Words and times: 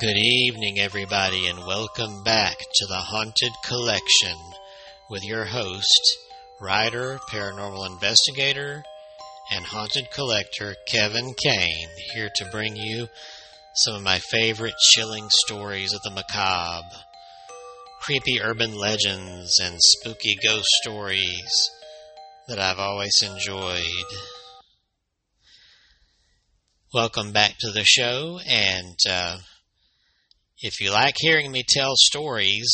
Good 0.00 0.16
evening, 0.16 0.78
everybody, 0.78 1.48
and 1.48 1.66
welcome 1.66 2.24
back 2.24 2.56
to 2.56 2.86
the 2.86 2.96
Haunted 2.96 3.52
Collection 3.62 4.38
with 5.10 5.22
your 5.22 5.44
host, 5.44 6.16
writer, 6.62 7.18
paranormal 7.30 7.86
investigator, 7.86 8.84
and 9.50 9.66
haunted 9.66 10.10
collector 10.10 10.76
Kevin 10.88 11.34
Kane, 11.34 11.90
here 12.14 12.30
to 12.36 12.50
bring 12.50 12.74
you 12.74 13.08
some 13.74 13.94
of 13.94 14.02
my 14.02 14.18
favorite 14.18 14.76
chilling 14.80 15.28
stories 15.44 15.92
of 15.92 16.00
the 16.04 16.10
macabre, 16.10 16.96
creepy 18.00 18.40
urban 18.40 18.74
legends, 18.74 19.60
and 19.62 19.76
spooky 19.78 20.38
ghost 20.42 20.68
stories 20.80 21.70
that 22.48 22.58
I've 22.58 22.78
always 22.78 23.22
enjoyed. 23.22 23.82
Welcome 26.94 27.32
back 27.32 27.56
to 27.60 27.70
the 27.70 27.84
show, 27.84 28.40
and 28.48 28.96
uh, 29.06 29.36
if 30.62 30.80
you 30.80 30.92
like 30.92 31.16
hearing 31.18 31.50
me 31.50 31.64
tell 31.66 31.94
stories, 31.96 32.68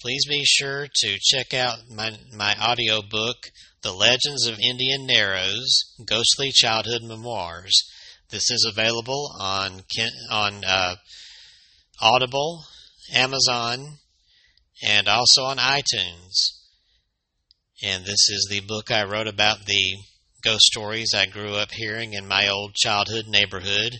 please 0.00 0.24
be 0.26 0.42
sure 0.44 0.88
to 0.94 1.18
check 1.20 1.52
out 1.52 1.90
my, 1.90 2.16
my 2.34 2.56
audio 2.58 3.02
book, 3.02 3.50
The 3.82 3.92
Legends 3.92 4.46
of 4.46 4.58
Indian 4.58 5.06
Narrows 5.06 5.94
Ghostly 6.06 6.50
Childhood 6.52 7.02
Memoirs. 7.02 7.74
This 8.30 8.50
is 8.50 8.66
available 8.66 9.30
on, 9.38 9.82
on 10.30 10.64
uh, 10.66 10.96
Audible, 12.00 12.64
Amazon, 13.12 13.98
and 14.82 15.06
also 15.06 15.42
on 15.42 15.58
iTunes. 15.58 16.32
And 17.82 18.06
this 18.06 18.30
is 18.30 18.48
the 18.48 18.60
book 18.60 18.90
I 18.90 19.04
wrote 19.04 19.28
about 19.28 19.66
the 19.66 19.96
ghost 20.42 20.64
stories 20.64 21.12
I 21.14 21.26
grew 21.26 21.56
up 21.56 21.72
hearing 21.72 22.14
in 22.14 22.26
my 22.26 22.48
old 22.48 22.74
childhood 22.74 23.26
neighborhood 23.28 23.92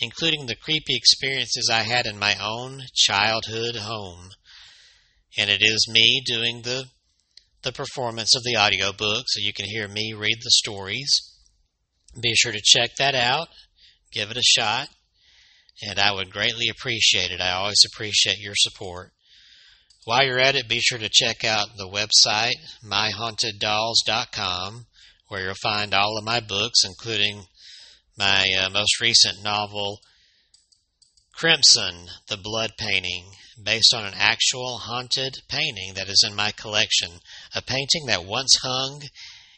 including 0.00 0.46
the 0.46 0.56
creepy 0.56 0.96
experiences 0.96 1.70
I 1.72 1.82
had 1.82 2.06
in 2.06 2.18
my 2.18 2.36
own 2.40 2.82
childhood 2.94 3.76
home. 3.76 4.30
And 5.38 5.50
it 5.50 5.62
is 5.62 5.88
me 5.88 6.22
doing 6.24 6.62
the 6.62 6.86
the 7.62 7.72
performance 7.72 8.36
of 8.36 8.42
the 8.44 8.58
audiobook 8.58 9.24
so 9.26 9.40
you 9.40 9.54
can 9.54 9.64
hear 9.64 9.88
me 9.88 10.12
read 10.12 10.36
the 10.42 10.50
stories. 10.50 11.08
Be 12.20 12.34
sure 12.34 12.52
to 12.52 12.60
check 12.62 12.96
that 12.98 13.14
out, 13.14 13.48
give 14.12 14.30
it 14.30 14.36
a 14.36 14.42
shot, 14.42 14.90
and 15.82 15.98
I 15.98 16.12
would 16.12 16.30
greatly 16.30 16.68
appreciate 16.68 17.30
it. 17.30 17.40
I 17.40 17.52
always 17.52 17.82
appreciate 17.86 18.38
your 18.38 18.54
support. 18.54 19.12
While 20.04 20.26
you're 20.26 20.38
at 20.38 20.54
it, 20.54 20.68
be 20.68 20.80
sure 20.80 20.98
to 20.98 21.08
check 21.10 21.42
out 21.44 21.78
the 21.78 21.88
website, 21.88 22.52
myhaunteddolls.com, 22.84 24.86
where 25.28 25.44
you'll 25.44 25.54
find 25.54 25.94
all 25.94 26.18
of 26.18 26.24
my 26.24 26.40
books, 26.40 26.84
including 26.84 27.46
my 28.16 28.46
uh, 28.60 28.70
most 28.70 29.00
recent 29.00 29.42
novel, 29.42 30.00
Crimson, 31.32 32.06
the 32.28 32.36
Blood 32.36 32.72
Painting, 32.78 33.32
based 33.62 33.92
on 33.92 34.04
an 34.04 34.14
actual 34.16 34.78
haunted 34.78 35.38
painting 35.48 35.94
that 35.94 36.08
is 36.08 36.24
in 36.26 36.34
my 36.34 36.52
collection. 36.52 37.10
A 37.54 37.62
painting 37.62 38.06
that 38.06 38.24
once 38.24 38.58
hung 38.62 39.02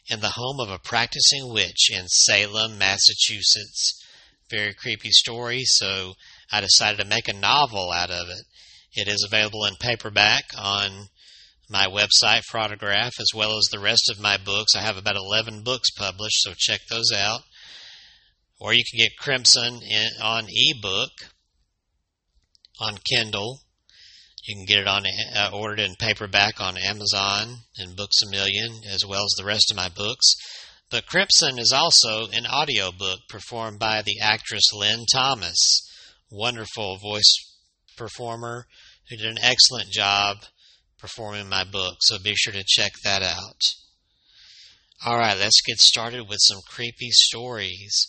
in 0.07 0.21
the 0.21 0.33
home 0.35 0.59
of 0.59 0.69
a 0.69 0.79
practicing 0.79 1.53
witch 1.53 1.89
in 1.91 2.07
Salem, 2.07 2.77
Massachusetts. 2.77 4.03
Very 4.49 4.73
creepy 4.73 5.11
story, 5.11 5.63
so 5.65 6.13
I 6.51 6.61
decided 6.61 6.99
to 6.99 7.05
make 7.05 7.27
a 7.27 7.33
novel 7.33 7.91
out 7.91 8.09
of 8.09 8.27
it. 8.29 8.45
It 8.93 9.07
is 9.07 9.23
available 9.27 9.65
in 9.65 9.75
paperback 9.75 10.45
on 10.57 11.09
my 11.69 11.85
website 11.85 12.43
for 12.49 12.59
autograph, 12.59 13.19
as 13.19 13.31
well 13.35 13.57
as 13.57 13.65
the 13.65 13.79
rest 13.79 14.09
of 14.09 14.21
my 14.21 14.37
books. 14.37 14.73
I 14.75 14.81
have 14.81 14.97
about 14.97 15.17
11 15.17 15.63
books 15.63 15.91
published, 15.91 16.41
so 16.41 16.53
check 16.57 16.81
those 16.89 17.11
out 17.13 17.41
or 18.59 18.73
you 18.73 18.83
can 18.89 18.97
get 18.97 19.17
Crimson 19.17 19.81
in, 19.81 20.09
on 20.21 20.47
ebook 20.49 21.11
on 22.79 22.97
Kindle. 22.97 23.61
You 24.45 24.55
can 24.55 24.65
get 24.65 24.79
it 24.79 24.87
on 24.87 25.03
uh, 25.35 25.49
ordered 25.53 25.79
in 25.79 25.95
paperback 25.99 26.61
on 26.61 26.77
Amazon 26.77 27.57
and 27.77 27.95
Books 27.95 28.21
a 28.25 28.31
Million, 28.31 28.81
as 28.89 29.05
well 29.05 29.25
as 29.25 29.35
the 29.37 29.45
rest 29.45 29.69
of 29.71 29.77
my 29.77 29.89
books. 29.89 30.35
But 30.89 31.05
Crimson 31.05 31.59
is 31.59 31.73
also 31.73 32.27
an 32.31 32.45
audiobook 32.47 33.19
performed 33.27 33.77
by 33.77 34.01
the 34.01 34.19
actress 34.21 34.71
Lynn 34.73 35.05
Thomas, 35.11 35.57
wonderful 36.31 36.97
voice 36.97 37.29
performer 37.97 38.67
who 39.09 39.17
did 39.17 39.25
an 39.25 39.37
excellent 39.41 39.89
job 39.89 40.37
performing 40.97 41.49
my 41.49 41.65
book. 41.65 41.97
So 42.01 42.17
be 42.17 42.33
sure 42.35 42.53
to 42.53 42.63
check 42.65 42.91
that 43.03 43.21
out. 43.21 43.73
All 45.05 45.17
right, 45.17 45.37
let's 45.37 45.61
get 45.61 45.79
started 45.79 46.27
with 46.27 46.39
some 46.41 46.61
creepy 46.67 47.09
stories. 47.11 48.07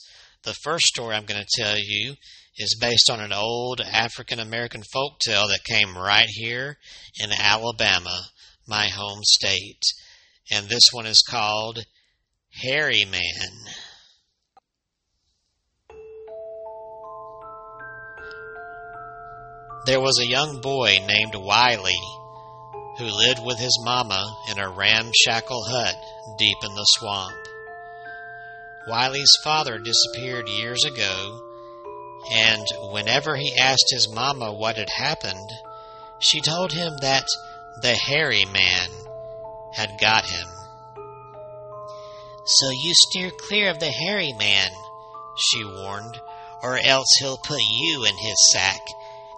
The 0.49 0.55
first 0.55 0.87
story 0.87 1.15
I'm 1.15 1.27
going 1.27 1.45
to 1.45 1.63
tell 1.63 1.77
you 1.79 2.15
is 2.57 2.79
based 2.81 3.11
on 3.11 3.21
an 3.21 3.35
old 3.35 3.83
African 3.83 4.41
American 4.41 4.83
folk 4.95 5.19
tale 5.19 5.47
that 5.47 5.63
came 5.63 5.95
right 5.95 6.27
here 6.27 6.79
in 7.21 7.29
Alabama, 7.39 8.19
my 8.67 8.89
home 8.89 9.19
state. 9.25 9.83
And 10.51 10.67
this 10.67 10.85
one 10.91 11.05
is 11.05 11.23
called 11.29 11.85
Hairy 12.63 13.05
Man. 13.05 13.21
There 19.85 20.01
was 20.01 20.19
a 20.19 20.31
young 20.31 20.63
boy 20.63 20.97
named 21.07 21.35
Wiley 21.35 22.01
who 22.97 23.05
lived 23.05 23.45
with 23.45 23.59
his 23.59 23.79
mama 23.85 24.35
in 24.51 24.59
a 24.59 24.71
ramshackle 24.71 25.65
hut 25.69 25.95
deep 26.39 26.57
in 26.63 26.75
the 26.75 26.87
swamp. 26.97 27.48
Wiley's 28.89 29.37
father 29.45 29.79
disappeared 29.79 30.49
years 30.49 30.85
ago, 30.85 31.43
and 32.33 32.67
whenever 32.91 33.37
he 33.37 33.57
asked 33.57 33.87
his 33.91 34.13
mama 34.13 34.53
what 34.53 34.77
had 34.77 34.89
happened, 34.91 35.51
she 36.19 36.41
told 36.41 36.73
him 36.73 36.95
that 37.01 37.27
the 37.83 37.95
hairy 37.95 38.45
man 38.47 38.89
had 39.75 39.91
got 40.01 40.25
him. 40.25 40.47
So 42.45 42.71
you 42.71 42.93
steer 42.95 43.31
clear 43.31 43.71
of 43.71 43.79
the 43.79 43.91
hairy 43.91 44.33
man, 44.39 44.71
she 45.37 45.65
warned, 45.65 46.19
or 46.63 46.79
else 46.79 47.09
he'll 47.21 47.39
put 47.39 47.61
you 47.61 48.05
in 48.05 48.17
his 48.17 48.53
sack, 48.53 48.81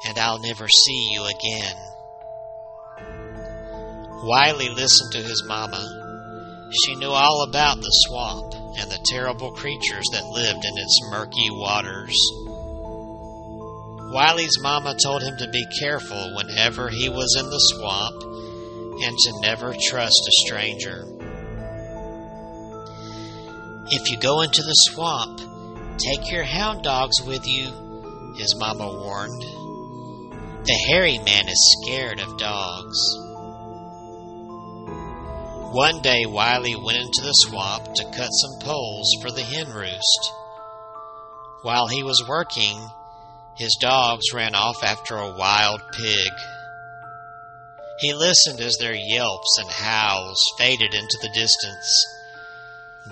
and 0.07 0.17
I'll 0.17 0.41
never 0.41 0.69
see 0.69 1.11
you 1.13 1.25
again. 1.25 1.77
Wiley 4.23 4.69
listened 4.69 5.13
to 5.13 5.23
his 5.23 5.43
mama 5.47 6.01
she 6.73 6.95
knew 6.95 7.11
all 7.11 7.43
about 7.43 7.79
the 7.79 7.91
swamp 7.91 8.55
and 8.79 8.91
the 8.91 9.05
terrible 9.07 9.53
creatures 9.53 10.07
that 10.13 10.27
lived 10.27 10.65
in 10.65 10.79
its 10.79 11.01
murky 11.11 11.49
waters. 11.51 12.17
Wiley's 14.13 14.59
mama 14.61 14.97
told 15.03 15.23
him 15.23 15.37
to 15.39 15.49
be 15.51 15.65
careful 15.81 16.35
whenever 16.35 16.89
he 16.89 17.09
was 17.09 17.37
in 17.39 17.49
the 17.49 17.59
swamp 17.59 18.23
and 19.03 19.17
to 19.17 19.41
never 19.41 19.75
trust 19.89 20.29
a 20.29 20.47
stranger. 20.47 21.05
If 23.93 24.11
you 24.11 24.19
go 24.19 24.43
into 24.43 24.63
the 24.63 24.75
swamp, 24.75 25.41
take 25.99 26.31
your 26.31 26.45
hound 26.45 26.83
dogs 26.83 27.23
with 27.27 27.47
you, 27.47 28.35
his 28.37 28.55
mama 28.57 28.87
warned. 28.87 29.43
The 30.65 30.85
hairy 30.89 31.19
man 31.19 31.49
is 31.49 31.77
scared 31.83 32.21
of 32.21 32.39
dogs. 32.39 32.99
One 35.71 36.03
day 36.03 36.27
Wiley 36.27 36.75
went 36.75 36.99
into 36.99 37.23
the 37.23 37.33
swamp 37.33 37.95
to 37.95 38.05
cut 38.07 38.31
some 38.31 38.59
poles 38.59 39.09
for 39.23 39.31
the 39.31 39.45
hen 39.45 39.73
roost. 39.73 40.33
While 41.63 41.87
he 41.87 42.03
was 42.03 42.27
working, 42.27 42.77
his 43.57 43.79
dogs 43.81 44.33
ran 44.35 44.57
off 44.57 44.83
after 44.83 45.15
a 45.15 45.37
wild 45.37 45.81
pig. 45.93 46.33
He 48.01 48.13
listened 48.13 48.61
as 48.61 48.79
their 48.79 48.97
yelps 48.97 49.59
and 49.61 49.71
howls 49.71 50.43
faded 50.59 50.93
into 50.93 51.19
the 51.23 51.29
distance. 51.29 52.05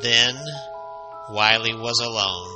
Then 0.00 0.34
Wiley 1.30 1.74
was 1.74 2.00
alone. 2.00 2.54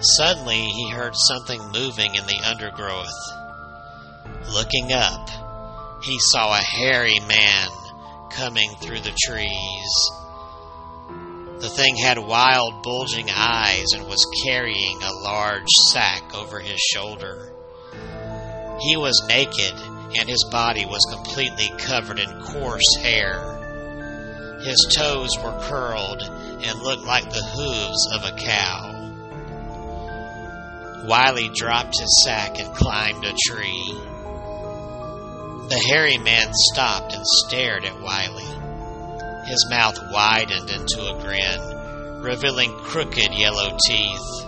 Suddenly 0.00 0.62
he 0.62 0.90
heard 0.90 1.16
something 1.16 1.60
moving 1.72 2.14
in 2.14 2.24
the 2.26 2.40
undergrowth. 2.46 3.10
Looking 4.52 4.92
up, 4.92 5.28
he 6.04 6.18
saw 6.18 6.52
a 6.52 6.62
hairy 6.62 7.18
man 7.26 7.68
coming 8.30 8.70
through 8.76 9.00
the 9.00 9.16
trees. 9.24 10.10
The 11.60 11.70
thing 11.70 11.96
had 11.96 12.18
wild, 12.18 12.82
bulging 12.82 13.30
eyes 13.30 13.86
and 13.94 14.06
was 14.06 14.26
carrying 14.44 15.02
a 15.02 15.22
large 15.22 15.70
sack 15.92 16.34
over 16.34 16.60
his 16.60 16.78
shoulder. 16.78 17.52
He 18.80 18.98
was 18.98 19.24
naked, 19.28 19.72
and 20.18 20.28
his 20.28 20.44
body 20.50 20.84
was 20.84 21.06
completely 21.10 21.70
covered 21.78 22.18
in 22.18 22.42
coarse 22.42 22.96
hair. 23.00 24.60
His 24.62 24.94
toes 24.94 25.30
were 25.42 25.58
curled 25.62 26.22
and 26.22 26.82
looked 26.82 27.04
like 27.04 27.30
the 27.30 27.42
hooves 27.42 28.08
of 28.12 28.24
a 28.24 28.36
cow. 28.36 28.90
Wiley 31.06 31.50
dropped 31.54 31.98
his 31.98 32.24
sack 32.24 32.58
and 32.58 32.74
climbed 32.74 33.24
a 33.24 33.34
tree. 33.46 34.13
The 35.68 35.82
hairy 35.88 36.18
man 36.18 36.52
stopped 36.72 37.14
and 37.14 37.26
stared 37.26 37.84
at 37.84 38.00
Wiley. 38.00 38.44
His 39.46 39.66
mouth 39.70 39.98
widened 40.12 40.70
into 40.70 41.00
a 41.00 41.20
grin, 41.22 42.22
revealing 42.22 42.70
crooked 42.80 43.32
yellow 43.32 43.76
teeth. 43.86 44.44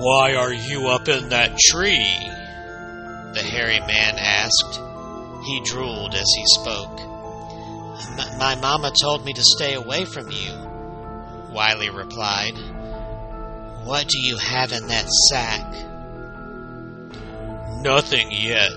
Why 0.00 0.34
are 0.34 0.52
you 0.52 0.88
up 0.88 1.08
in 1.08 1.28
that 1.28 1.58
tree? 1.58 2.16
The 3.34 3.42
hairy 3.42 3.80
man 3.80 4.14
asked. 4.18 4.80
He 5.44 5.60
drooled 5.64 6.14
as 6.14 6.26
he 6.36 6.44
spoke. 6.46 6.98
My 8.38 8.56
mama 8.60 8.92
told 9.02 9.24
me 9.24 9.32
to 9.34 9.42
stay 9.42 9.74
away 9.74 10.04
from 10.04 10.30
you, 10.30 10.52
Wiley 11.52 11.90
replied. 11.90 12.56
What 13.84 14.08
do 14.08 14.18
you 14.18 14.36
have 14.36 14.72
in 14.72 14.86
that 14.88 15.08
sack? 15.28 15.66
Nothing 17.82 18.30
yet, 18.32 18.70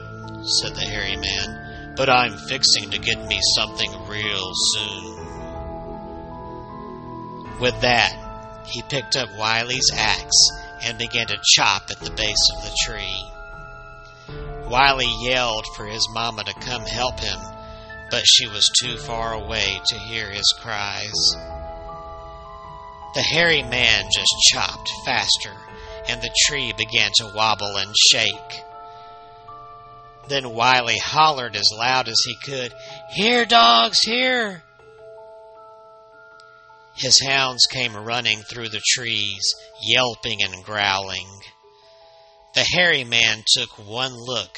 said 0.44 0.76
the 0.76 0.82
hairy 0.82 1.16
man, 1.18 1.94
but 1.96 2.10
I'm 2.10 2.38
fixing 2.38 2.90
to 2.92 3.00
get 3.00 3.28
me 3.28 3.40
something 3.56 3.92
real 4.08 4.52
soon. 4.74 5.18
With 7.60 7.80
that, 7.82 8.64
he 8.66 8.82
picked 8.84 9.16
up 9.16 9.30
Wiley's 9.38 9.92
axe 9.94 10.50
and 10.84 10.98
began 10.98 11.28
to 11.28 11.38
chop 11.56 11.92
at 11.92 12.00
the 12.00 12.12
base 12.12 12.50
of 12.56 12.64
the 12.64 12.76
tree. 12.86 13.26
Wiley 14.68 15.14
yelled 15.22 15.66
for 15.76 15.86
his 15.86 16.08
mama 16.14 16.44
to 16.44 16.54
come 16.56 16.86
help 16.86 17.20
him, 17.20 17.40
but 18.10 18.24
she 18.26 18.48
was 18.48 18.70
too 18.82 18.98
far 18.98 19.34
away 19.34 19.80
to 19.86 20.00
hear 20.00 20.30
his 20.30 20.54
cries. 20.60 21.36
The 23.14 23.22
hairy 23.22 23.62
man 23.64 24.06
just 24.16 24.34
chopped 24.52 24.90
faster, 25.06 25.54
and 26.08 26.22
the 26.22 26.34
tree 26.48 26.74
began 26.78 27.12
to 27.16 27.32
wobble 27.36 27.76
and 27.78 27.94
shake. 27.96 28.64
Then 30.32 30.54
Wiley 30.54 30.98
hollered 30.98 31.58
as 31.58 31.74
loud 31.74 32.08
as 32.08 32.16
he 32.24 32.38
could, 32.46 32.74
Here, 33.10 33.46
dogs, 33.46 34.00
here! 34.00 34.64
His 36.96 37.20
hounds 37.28 37.66
came 37.70 37.98
running 37.98 38.42
through 38.44 38.70
the 38.70 38.80
trees, 38.94 39.42
yelping 39.84 40.42
and 40.42 40.64
growling. 40.64 41.28
The 42.56 42.64
hairy 42.64 43.04
man 43.04 43.44
took 43.46 43.78
one 43.78 44.14
look 44.14 44.56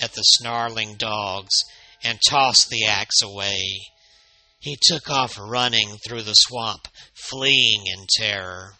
at 0.00 0.12
the 0.14 0.22
snarling 0.22 0.96
dogs 0.96 1.54
and 2.02 2.18
tossed 2.28 2.68
the 2.68 2.86
axe 2.86 3.22
away. 3.22 3.62
He 4.58 4.76
took 4.82 5.08
off 5.08 5.38
running 5.38 5.98
through 5.98 6.22
the 6.22 6.34
swamp, 6.34 6.88
fleeing 7.14 7.84
in 7.86 8.06
terror. 8.18 8.74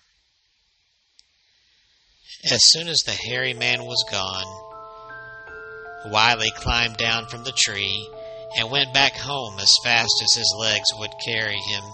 As 2.51 2.63
soon 2.65 2.89
as 2.89 3.03
the 3.07 3.13
hairy 3.13 3.55
man 3.55 3.85
was 3.85 4.05
gone, 4.11 4.62
Wiley 6.07 6.51
climbed 6.57 6.97
down 6.97 7.27
from 7.27 7.45
the 7.45 7.53
tree 7.53 8.09
and 8.57 8.71
went 8.71 8.93
back 8.93 9.15
home 9.17 9.59
as 9.59 9.75
fast 9.85 10.15
as 10.23 10.35
his 10.35 10.55
legs 10.59 10.89
would 10.99 11.11
carry 11.25 11.57
him. 11.57 11.85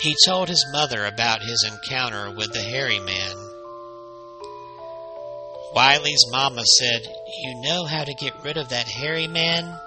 He 0.00 0.14
told 0.24 0.48
his 0.48 0.64
mother 0.72 1.04
about 1.04 1.42
his 1.42 1.66
encounter 1.68 2.30
with 2.30 2.52
the 2.52 2.62
hairy 2.62 3.00
man. 3.00 3.36
Wiley's 5.74 6.24
mama 6.30 6.64
said, 6.64 7.02
You 7.42 7.60
know 7.62 7.84
how 7.84 8.04
to 8.04 8.14
get 8.14 8.42
rid 8.44 8.56
of 8.56 8.70
that 8.70 8.88
hairy 8.88 9.26
man? 9.26 9.78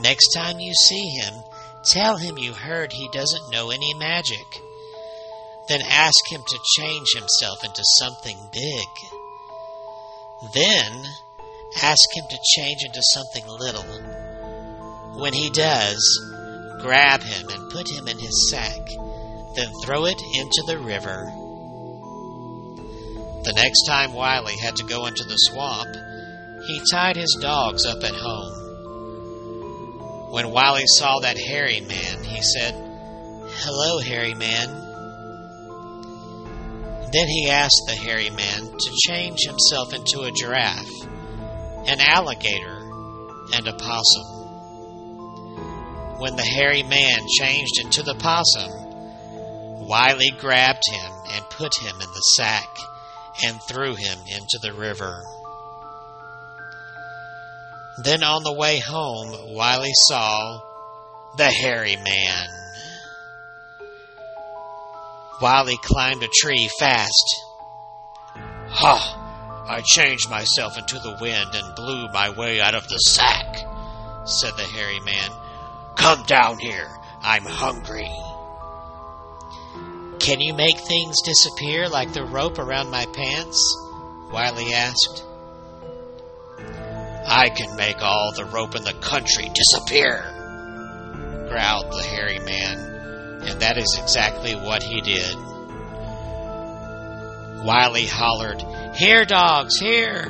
Next 0.00 0.28
time 0.34 0.58
you 0.58 0.72
see 0.74 1.08
him, 1.20 1.34
tell 1.84 2.16
him 2.16 2.36
you 2.36 2.52
heard 2.52 2.92
he 2.92 3.08
doesn't 3.12 3.50
know 3.50 3.70
any 3.70 3.94
magic. 3.94 4.46
Then 5.68 5.80
ask 5.88 6.30
him 6.30 6.42
to 6.46 6.58
change 6.76 7.08
himself 7.14 7.64
into 7.64 7.82
something 7.98 8.36
big. 8.52 9.13
Then 10.52 11.04
ask 11.82 12.04
him 12.14 12.24
to 12.30 12.38
change 12.56 12.84
into 12.84 13.00
something 13.12 13.46
little. 13.46 13.84
When 15.20 15.32
he 15.32 15.50
does, 15.50 16.02
grab 16.80 17.22
him 17.22 17.48
and 17.48 17.70
put 17.70 17.88
him 17.90 18.08
in 18.08 18.18
his 18.18 18.50
sack, 18.50 18.86
then 19.56 19.72
throw 19.84 20.04
it 20.06 20.20
into 20.34 20.62
the 20.66 20.78
river. 20.78 21.24
The 23.44 23.52
next 23.54 23.84
time 23.86 24.12
Wiley 24.12 24.56
had 24.56 24.76
to 24.76 24.84
go 24.84 25.06
into 25.06 25.24
the 25.24 25.36
swamp, 25.36 25.94
he 26.66 26.80
tied 26.90 27.16
his 27.16 27.36
dogs 27.40 27.84
up 27.86 28.02
at 28.02 28.14
home. 28.14 28.52
When 30.32 30.50
Wiley 30.50 30.86
saw 30.86 31.20
that 31.20 31.38
hairy 31.38 31.80
man, 31.80 32.24
he 32.24 32.42
said, 32.42 32.74
Hello, 32.74 34.00
hairy 34.00 34.34
man. 34.34 34.83
Then 37.14 37.28
he 37.28 37.48
asked 37.48 37.82
the 37.86 37.94
hairy 37.94 38.30
man 38.30 38.76
to 38.76 38.96
change 39.06 39.38
himself 39.46 39.94
into 39.94 40.22
a 40.22 40.32
giraffe, 40.32 41.06
an 41.86 42.00
alligator, 42.00 42.80
and 43.54 43.68
a 43.68 43.72
possum. 43.72 44.26
When 46.18 46.34
the 46.34 46.42
hairy 46.42 46.82
man 46.82 47.20
changed 47.38 47.78
into 47.84 48.02
the 48.02 48.16
possum, 48.16 49.86
Wiley 49.86 50.32
grabbed 50.40 50.82
him 50.90 51.12
and 51.30 51.50
put 51.50 51.78
him 51.78 51.94
in 52.00 52.08
the 52.08 52.26
sack 52.34 52.68
and 53.44 53.62
threw 53.62 53.94
him 53.94 54.18
into 54.26 54.58
the 54.60 54.72
river. 54.72 55.22
Then 58.02 58.24
on 58.24 58.42
the 58.42 58.54
way 58.54 58.80
home, 58.80 59.54
Wiley 59.54 59.92
saw 60.08 60.60
the 61.36 61.48
hairy 61.48 61.94
man. 61.94 62.63
Wiley 65.40 65.76
climbed 65.82 66.22
a 66.22 66.28
tree 66.28 66.68
fast. 66.78 67.44
Ha! 68.68 69.66
I 69.68 69.80
changed 69.80 70.30
myself 70.30 70.78
into 70.78 70.98
the 70.98 71.16
wind 71.20 71.54
and 71.54 71.74
blew 71.74 72.08
my 72.08 72.30
way 72.30 72.60
out 72.60 72.74
of 72.74 72.86
the 72.88 72.98
sack, 72.98 73.56
said 74.26 74.56
the 74.56 74.62
hairy 74.62 75.00
man. 75.00 75.30
Come 75.96 76.22
down 76.24 76.58
here. 76.58 76.88
I'm 77.20 77.44
hungry. 77.44 78.10
Can 80.20 80.40
you 80.40 80.54
make 80.54 80.78
things 80.78 81.20
disappear 81.22 81.88
like 81.88 82.12
the 82.12 82.24
rope 82.24 82.58
around 82.58 82.90
my 82.90 83.06
pants? 83.06 83.60
Wiley 84.30 84.72
asked. 84.72 85.24
I 87.26 87.48
can 87.48 87.74
make 87.76 88.00
all 88.00 88.32
the 88.36 88.44
rope 88.44 88.76
in 88.76 88.84
the 88.84 88.92
country 88.94 89.50
disappear, 89.52 90.22
growled 91.48 91.92
the 91.92 92.02
hairy 92.02 92.38
man 92.38 92.93
and 93.46 93.60
that 93.60 93.78
is 93.78 93.98
exactly 94.00 94.54
what 94.54 94.82
he 94.82 95.00
did. 95.00 95.36
Wiley 97.64 98.06
hollered, 98.06 98.62
Here, 98.96 99.24
dogs, 99.24 99.78
here! 99.78 100.24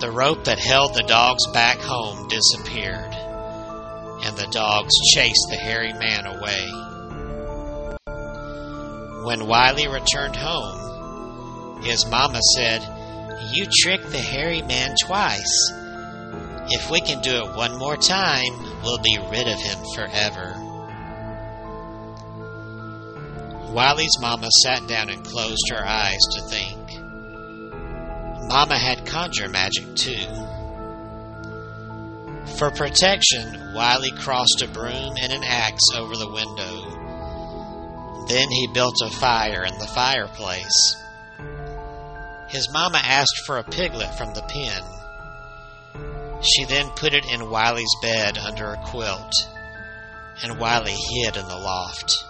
The 0.00 0.10
rope 0.12 0.44
that 0.44 0.58
held 0.58 0.94
the 0.94 1.02
dogs 1.02 1.46
back 1.52 1.78
home 1.78 2.28
disappeared, 2.28 3.14
and 4.24 4.36
the 4.36 4.48
dogs 4.50 4.92
chased 5.14 5.46
the 5.50 5.56
hairy 5.56 5.92
man 5.92 6.26
away. 6.26 6.70
When 9.24 9.46
Wiley 9.46 9.88
returned 9.88 10.36
home, 10.36 11.82
his 11.82 12.06
mama 12.06 12.40
said, 12.56 12.82
You 13.52 13.66
tricked 13.82 14.10
the 14.10 14.18
hairy 14.18 14.62
man 14.62 14.96
twice. 15.04 15.72
If 16.70 16.90
we 16.90 17.00
can 17.00 17.20
do 17.22 17.44
it 17.44 17.56
one 17.56 17.78
more 17.78 17.96
time, 17.96 18.82
we'll 18.82 18.98
be 18.98 19.18
rid 19.30 19.48
of 19.48 19.60
him 19.60 19.78
forever. 19.94 20.67
Wiley's 23.70 24.18
mama 24.20 24.48
sat 24.62 24.86
down 24.86 25.10
and 25.10 25.24
closed 25.24 25.70
her 25.70 25.84
eyes 25.84 26.20
to 26.32 26.40
think. 26.48 26.78
Mama 28.48 28.78
had 28.78 29.06
conjure 29.06 29.48
magic 29.48 29.94
too. 29.94 30.26
For 32.56 32.70
protection, 32.70 33.74
Wiley 33.74 34.10
crossed 34.12 34.62
a 34.62 34.68
broom 34.68 35.16
and 35.20 35.32
an 35.32 35.44
axe 35.44 35.84
over 35.94 36.16
the 36.16 36.30
window. 36.30 38.26
Then 38.26 38.48
he 38.48 38.72
built 38.72 38.96
a 39.04 39.10
fire 39.10 39.64
in 39.64 39.78
the 39.78 39.86
fireplace. 39.86 40.96
His 42.48 42.72
mama 42.72 43.00
asked 43.04 43.42
for 43.44 43.58
a 43.58 43.64
piglet 43.64 44.14
from 44.16 44.32
the 44.32 44.42
pen. 44.42 44.82
She 46.42 46.64
then 46.64 46.88
put 46.96 47.12
it 47.12 47.26
in 47.30 47.50
Wiley's 47.50 47.94
bed 48.00 48.38
under 48.38 48.72
a 48.72 48.82
quilt, 48.86 49.32
and 50.42 50.58
Wiley 50.58 50.96
hid 50.96 51.36
in 51.36 51.46
the 51.46 51.58
loft. 51.58 52.24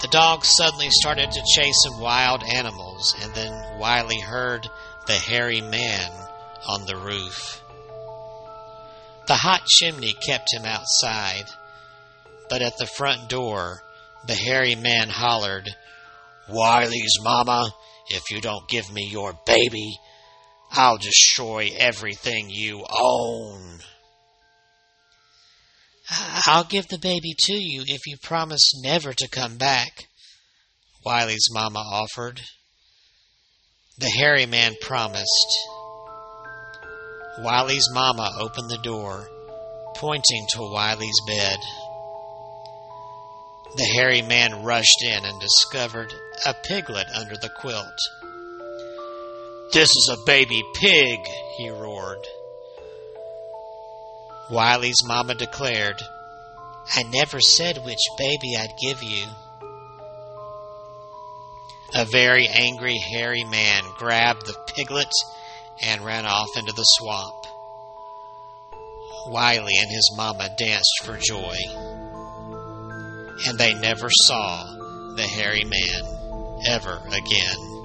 The 0.00 0.08
dogs 0.08 0.48
suddenly 0.56 0.90
started 0.90 1.32
to 1.32 1.42
chase 1.54 1.74
some 1.82 2.00
wild 2.00 2.44
animals, 2.44 3.16
and 3.20 3.34
then 3.34 3.78
Wiley 3.78 4.20
heard 4.20 4.68
the 5.06 5.14
hairy 5.14 5.60
man 5.60 6.10
on 6.68 6.86
the 6.86 6.96
roof. 6.96 7.62
The 9.26 9.34
hot 9.34 9.66
chimney 9.66 10.14
kept 10.14 10.54
him 10.54 10.64
outside, 10.64 11.46
but 12.48 12.62
at 12.62 12.76
the 12.78 12.86
front 12.86 13.28
door, 13.28 13.82
the 14.26 14.34
hairy 14.34 14.76
man 14.76 15.08
hollered, 15.08 15.68
Wiley's 16.48 17.18
mama, 17.20 17.74
if 18.08 18.30
you 18.30 18.40
don't 18.40 18.68
give 18.68 18.92
me 18.92 19.04
your 19.10 19.34
baby, 19.46 19.98
I'll 20.70 20.98
destroy 20.98 21.70
everything 21.76 22.50
you 22.50 22.84
own. 22.88 23.80
I'll 26.10 26.64
give 26.64 26.88
the 26.88 26.98
baby 26.98 27.34
to 27.38 27.54
you 27.54 27.84
if 27.86 28.06
you 28.06 28.16
promise 28.22 28.72
never 28.82 29.12
to 29.12 29.28
come 29.28 29.58
back, 29.58 30.08
Wiley's 31.04 31.48
mama 31.52 31.80
offered. 31.80 32.40
The 33.98 34.08
hairy 34.08 34.46
man 34.46 34.74
promised. 34.80 35.58
Wiley's 37.40 37.88
mama 37.92 38.30
opened 38.40 38.70
the 38.70 38.80
door, 38.82 39.28
pointing 39.96 40.46
to 40.50 40.62
Wiley's 40.62 41.20
bed. 41.26 41.58
The 43.76 43.90
hairy 43.94 44.22
man 44.22 44.64
rushed 44.64 45.02
in 45.02 45.24
and 45.24 45.40
discovered 45.40 46.12
a 46.46 46.54
piglet 46.54 47.06
under 47.14 47.36
the 47.36 47.50
quilt. 47.50 47.98
This 49.72 49.90
is 49.90 50.10
a 50.10 50.24
baby 50.24 50.62
pig, 50.74 51.18
he 51.58 51.68
roared. 51.68 52.26
Wiley's 54.50 55.04
mama 55.04 55.34
declared, 55.34 56.00
I 56.94 57.02
never 57.02 57.40
said 57.40 57.84
which 57.84 57.98
baby 58.16 58.56
I'd 58.56 58.74
give 58.80 59.02
you. 59.02 59.26
A 61.94 62.04
very 62.06 62.46
angry, 62.48 62.96
hairy 62.96 63.44
man 63.44 63.82
grabbed 63.96 64.46
the 64.46 64.56
piglet 64.74 65.12
and 65.82 66.04
ran 66.04 66.26
off 66.26 66.48
into 66.56 66.72
the 66.72 66.82
swamp. 66.82 67.46
Wiley 69.26 69.74
and 69.78 69.90
his 69.90 70.12
mama 70.16 70.48
danced 70.56 71.02
for 71.04 71.18
joy, 71.18 71.56
and 73.46 73.58
they 73.58 73.74
never 73.74 74.08
saw 74.10 74.64
the 75.16 75.22
hairy 75.22 75.64
man 75.64 76.60
ever 76.66 77.02
again. 77.08 77.77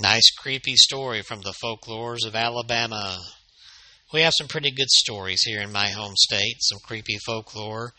Nice 0.00 0.30
creepy 0.30 0.76
story 0.76 1.22
from 1.22 1.40
the 1.40 1.54
folklores 1.60 2.24
of 2.24 2.36
Alabama. 2.36 3.18
We 4.12 4.20
have 4.20 4.32
some 4.38 4.46
pretty 4.46 4.70
good 4.70 4.90
stories 4.90 5.42
here 5.42 5.60
in 5.60 5.72
my 5.72 5.88
home 5.88 6.14
state, 6.14 6.58
some 6.60 6.78
creepy 6.86 7.18
folklore, 7.26 7.94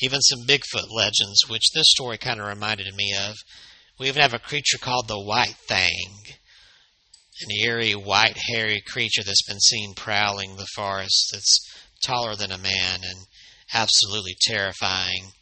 even 0.00 0.22
some 0.22 0.46
Bigfoot 0.48 0.90
legends, 0.90 1.42
which 1.46 1.70
this 1.74 1.90
story 1.90 2.16
kind 2.16 2.40
of 2.40 2.46
reminded 2.46 2.94
me 2.94 3.14
of. 3.14 3.36
We 3.98 4.08
even 4.08 4.22
have 4.22 4.32
a 4.32 4.38
creature 4.38 4.78
called 4.78 5.06
the 5.06 5.20
White 5.20 5.58
Thing, 5.68 6.14
an 7.42 7.50
eerie, 7.62 7.92
white, 7.92 8.38
hairy 8.48 8.82
creature 8.86 9.22
that's 9.22 9.46
been 9.46 9.60
seen 9.60 9.92
prowling 9.94 10.56
the 10.56 10.66
forest 10.74 11.28
that's 11.30 11.70
taller 12.02 12.34
than 12.36 12.52
a 12.52 12.58
man 12.58 13.00
and 13.02 13.26
absolutely 13.74 14.34
terrifying. 14.40 15.32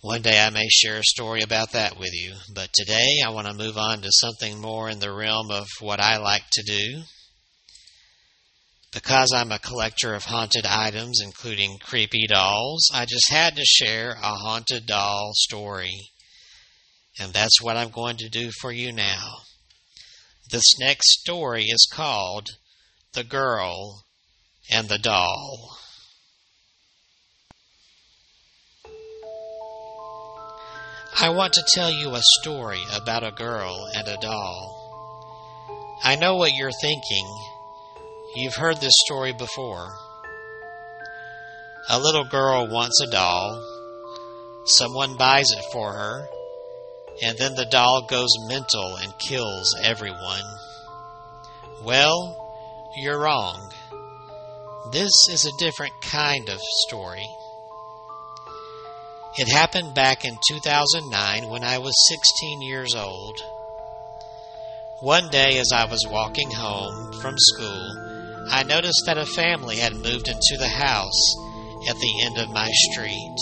One 0.00 0.22
day 0.22 0.38
I 0.38 0.50
may 0.50 0.68
share 0.68 0.98
a 0.98 1.02
story 1.02 1.42
about 1.42 1.72
that 1.72 1.98
with 1.98 2.12
you, 2.12 2.34
but 2.54 2.70
today 2.72 3.20
I 3.26 3.30
want 3.30 3.48
to 3.48 3.52
move 3.52 3.76
on 3.76 4.00
to 4.02 4.12
something 4.12 4.60
more 4.60 4.88
in 4.88 5.00
the 5.00 5.12
realm 5.12 5.50
of 5.50 5.66
what 5.80 5.98
I 5.98 6.18
like 6.18 6.44
to 6.52 6.62
do. 6.62 7.02
Because 8.92 9.32
I'm 9.34 9.50
a 9.50 9.58
collector 9.58 10.14
of 10.14 10.22
haunted 10.22 10.64
items, 10.64 11.20
including 11.20 11.78
creepy 11.82 12.28
dolls, 12.28 12.88
I 12.94 13.06
just 13.06 13.28
had 13.32 13.56
to 13.56 13.64
share 13.64 14.12
a 14.12 14.36
haunted 14.36 14.86
doll 14.86 15.32
story. 15.34 16.12
And 17.18 17.32
that's 17.32 17.60
what 17.60 17.76
I'm 17.76 17.90
going 17.90 18.18
to 18.18 18.28
do 18.28 18.52
for 18.60 18.70
you 18.70 18.92
now. 18.92 19.38
This 20.52 20.78
next 20.78 21.10
story 21.22 21.64
is 21.64 21.88
called 21.92 22.46
The 23.14 23.24
Girl 23.24 24.04
and 24.70 24.88
the 24.88 24.98
Doll. 24.98 25.76
I 31.20 31.30
want 31.30 31.52
to 31.54 31.64
tell 31.74 31.90
you 31.90 32.14
a 32.14 32.22
story 32.22 32.80
about 32.94 33.24
a 33.24 33.32
girl 33.32 33.88
and 33.92 34.06
a 34.06 34.16
doll. 34.18 34.76
I 36.04 36.14
know 36.14 36.36
what 36.36 36.54
you're 36.54 36.70
thinking. 36.80 37.26
You've 38.36 38.54
heard 38.54 38.80
this 38.80 38.92
story 39.04 39.32
before. 39.32 39.88
A 41.88 41.98
little 41.98 42.22
girl 42.22 42.68
wants 42.68 43.00
a 43.00 43.10
doll. 43.10 43.60
Someone 44.64 45.16
buys 45.16 45.50
it 45.50 45.64
for 45.72 45.92
her, 45.92 46.28
and 47.24 47.36
then 47.36 47.56
the 47.56 47.66
doll 47.68 48.06
goes 48.08 48.30
mental 48.46 48.94
and 49.02 49.18
kills 49.18 49.74
everyone. 49.82 50.44
Well, 51.82 52.92
you're 52.96 53.18
wrong. 53.18 53.72
This 54.92 55.10
is 55.32 55.46
a 55.46 55.58
different 55.58 55.94
kind 56.00 56.48
of 56.48 56.60
story. 56.86 57.26
It 59.40 59.48
happened 59.48 59.94
back 59.94 60.24
in 60.24 60.36
2009 60.48 61.48
when 61.48 61.62
I 61.62 61.78
was 61.78 61.94
16 62.08 62.60
years 62.60 62.96
old. 62.96 63.38
One 64.98 65.28
day, 65.30 65.58
as 65.58 65.70
I 65.72 65.84
was 65.84 66.04
walking 66.10 66.50
home 66.50 67.12
from 67.20 67.36
school, 67.38 68.48
I 68.50 68.64
noticed 68.64 69.04
that 69.06 69.16
a 69.16 69.24
family 69.24 69.76
had 69.76 69.92
moved 69.94 70.26
into 70.26 70.56
the 70.58 70.66
house 70.66 71.36
at 71.88 71.94
the 71.94 72.22
end 72.24 72.38
of 72.38 72.50
my 72.50 72.68
street. 72.90 73.38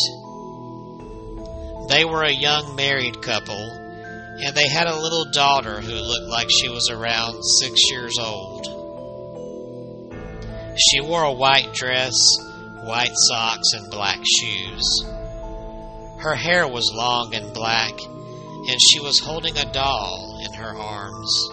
They 1.88 2.04
were 2.04 2.24
a 2.24 2.30
young 2.30 2.76
married 2.76 3.22
couple, 3.22 3.56
and 3.56 4.54
they 4.54 4.68
had 4.68 4.88
a 4.88 5.00
little 5.00 5.24
daughter 5.32 5.80
who 5.80 5.94
looked 5.94 6.28
like 6.28 6.48
she 6.50 6.68
was 6.68 6.90
around 6.90 7.40
six 7.58 7.80
years 7.90 8.18
old. 8.20 8.66
She 10.76 11.00
wore 11.00 11.24
a 11.24 11.32
white 11.32 11.72
dress, 11.72 12.12
white 12.84 13.14
socks, 13.14 13.72
and 13.72 13.90
black 13.90 14.18
shoes. 14.38 15.06
Her 16.18 16.34
hair 16.34 16.66
was 16.66 16.90
long 16.94 17.34
and 17.34 17.52
black, 17.52 17.92
and 18.00 18.80
she 18.80 19.00
was 19.00 19.18
holding 19.18 19.56
a 19.58 19.70
doll 19.72 20.40
in 20.44 20.54
her 20.54 20.74
arms. 20.74 21.48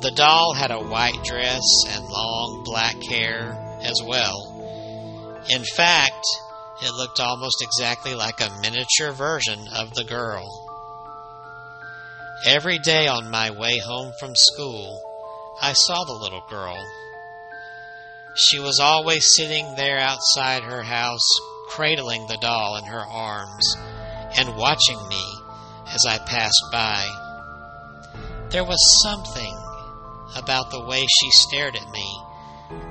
The 0.00 0.12
doll 0.14 0.54
had 0.54 0.70
a 0.70 0.78
white 0.78 1.24
dress 1.24 1.64
and 1.88 2.04
long 2.04 2.62
black 2.64 2.96
hair 3.02 3.58
as 3.82 4.00
well. 4.04 5.44
In 5.50 5.64
fact, 5.76 6.24
it 6.82 6.94
looked 6.94 7.18
almost 7.18 7.60
exactly 7.60 8.14
like 8.14 8.40
a 8.40 8.56
miniature 8.62 9.12
version 9.12 9.66
of 9.74 9.94
the 9.94 10.04
girl. 10.04 10.46
Every 12.46 12.78
day 12.78 13.08
on 13.08 13.30
my 13.30 13.50
way 13.50 13.78
home 13.78 14.12
from 14.20 14.36
school, 14.36 15.02
I 15.60 15.72
saw 15.72 16.04
the 16.04 16.12
little 16.12 16.44
girl. 16.48 16.78
She 18.36 18.60
was 18.60 18.78
always 18.78 19.34
sitting 19.34 19.74
there 19.74 19.98
outside 19.98 20.62
her 20.62 20.84
house 20.84 21.28
cradling 21.68 22.26
the 22.26 22.38
doll 22.38 22.76
in 22.76 22.84
her 22.84 23.00
arms 23.00 23.76
and 24.36 24.56
watching 24.56 24.98
me 25.08 25.24
as 25.86 26.04
I 26.08 26.18
passed 26.18 26.64
by. 26.72 27.04
There 28.50 28.64
was 28.64 29.02
something 29.02 29.54
about 30.36 30.70
the 30.70 30.84
way 30.84 31.06
she 31.06 31.30
stared 31.30 31.76
at 31.76 31.90
me 31.90 32.22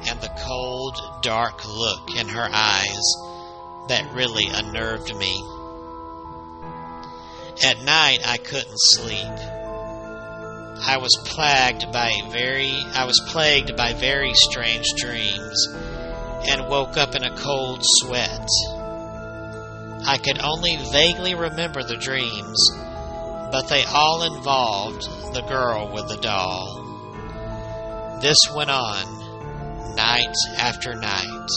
and 0.08 0.20
the 0.22 0.34
cold, 0.46 0.98
dark 1.22 1.68
look 1.68 2.16
in 2.16 2.28
her 2.28 2.48
eyes 2.52 3.04
that 3.90 4.14
really 4.14 4.48
unnerved 4.48 5.16
me. 5.16 5.44
At 7.64 7.82
night 7.84 8.20
I 8.26 8.38
couldn't 8.38 8.80
sleep. 8.80 9.40
I 10.80 10.98
was 10.98 11.12
plagued 11.26 11.92
by 11.92 12.12
very 12.32 12.72
I 12.94 13.06
was 13.06 13.20
plagued 13.28 13.76
by 13.76 13.94
very 13.94 14.34
strange 14.36 14.86
dreams 15.02 15.68
and 16.48 16.68
woke 16.68 16.98
up 16.98 17.16
in 17.16 17.24
a 17.24 17.36
cold 17.36 17.82
sweat. 17.84 18.48
I 20.06 20.18
could 20.18 20.40
only 20.42 20.78
vaguely 20.92 21.36
remember 21.36 21.84
the 21.84 21.98
dreams, 21.98 22.58
but 23.52 23.68
they 23.68 23.84
all 23.86 24.24
involved 24.24 25.04
the 25.34 25.42
girl 25.42 25.92
with 25.94 26.08
the 26.08 26.18
doll. 26.18 26.84
This 28.22 28.38
went 28.56 28.70
on 28.70 29.96
night 29.96 30.36
after 30.58 30.96
night, 30.96 31.50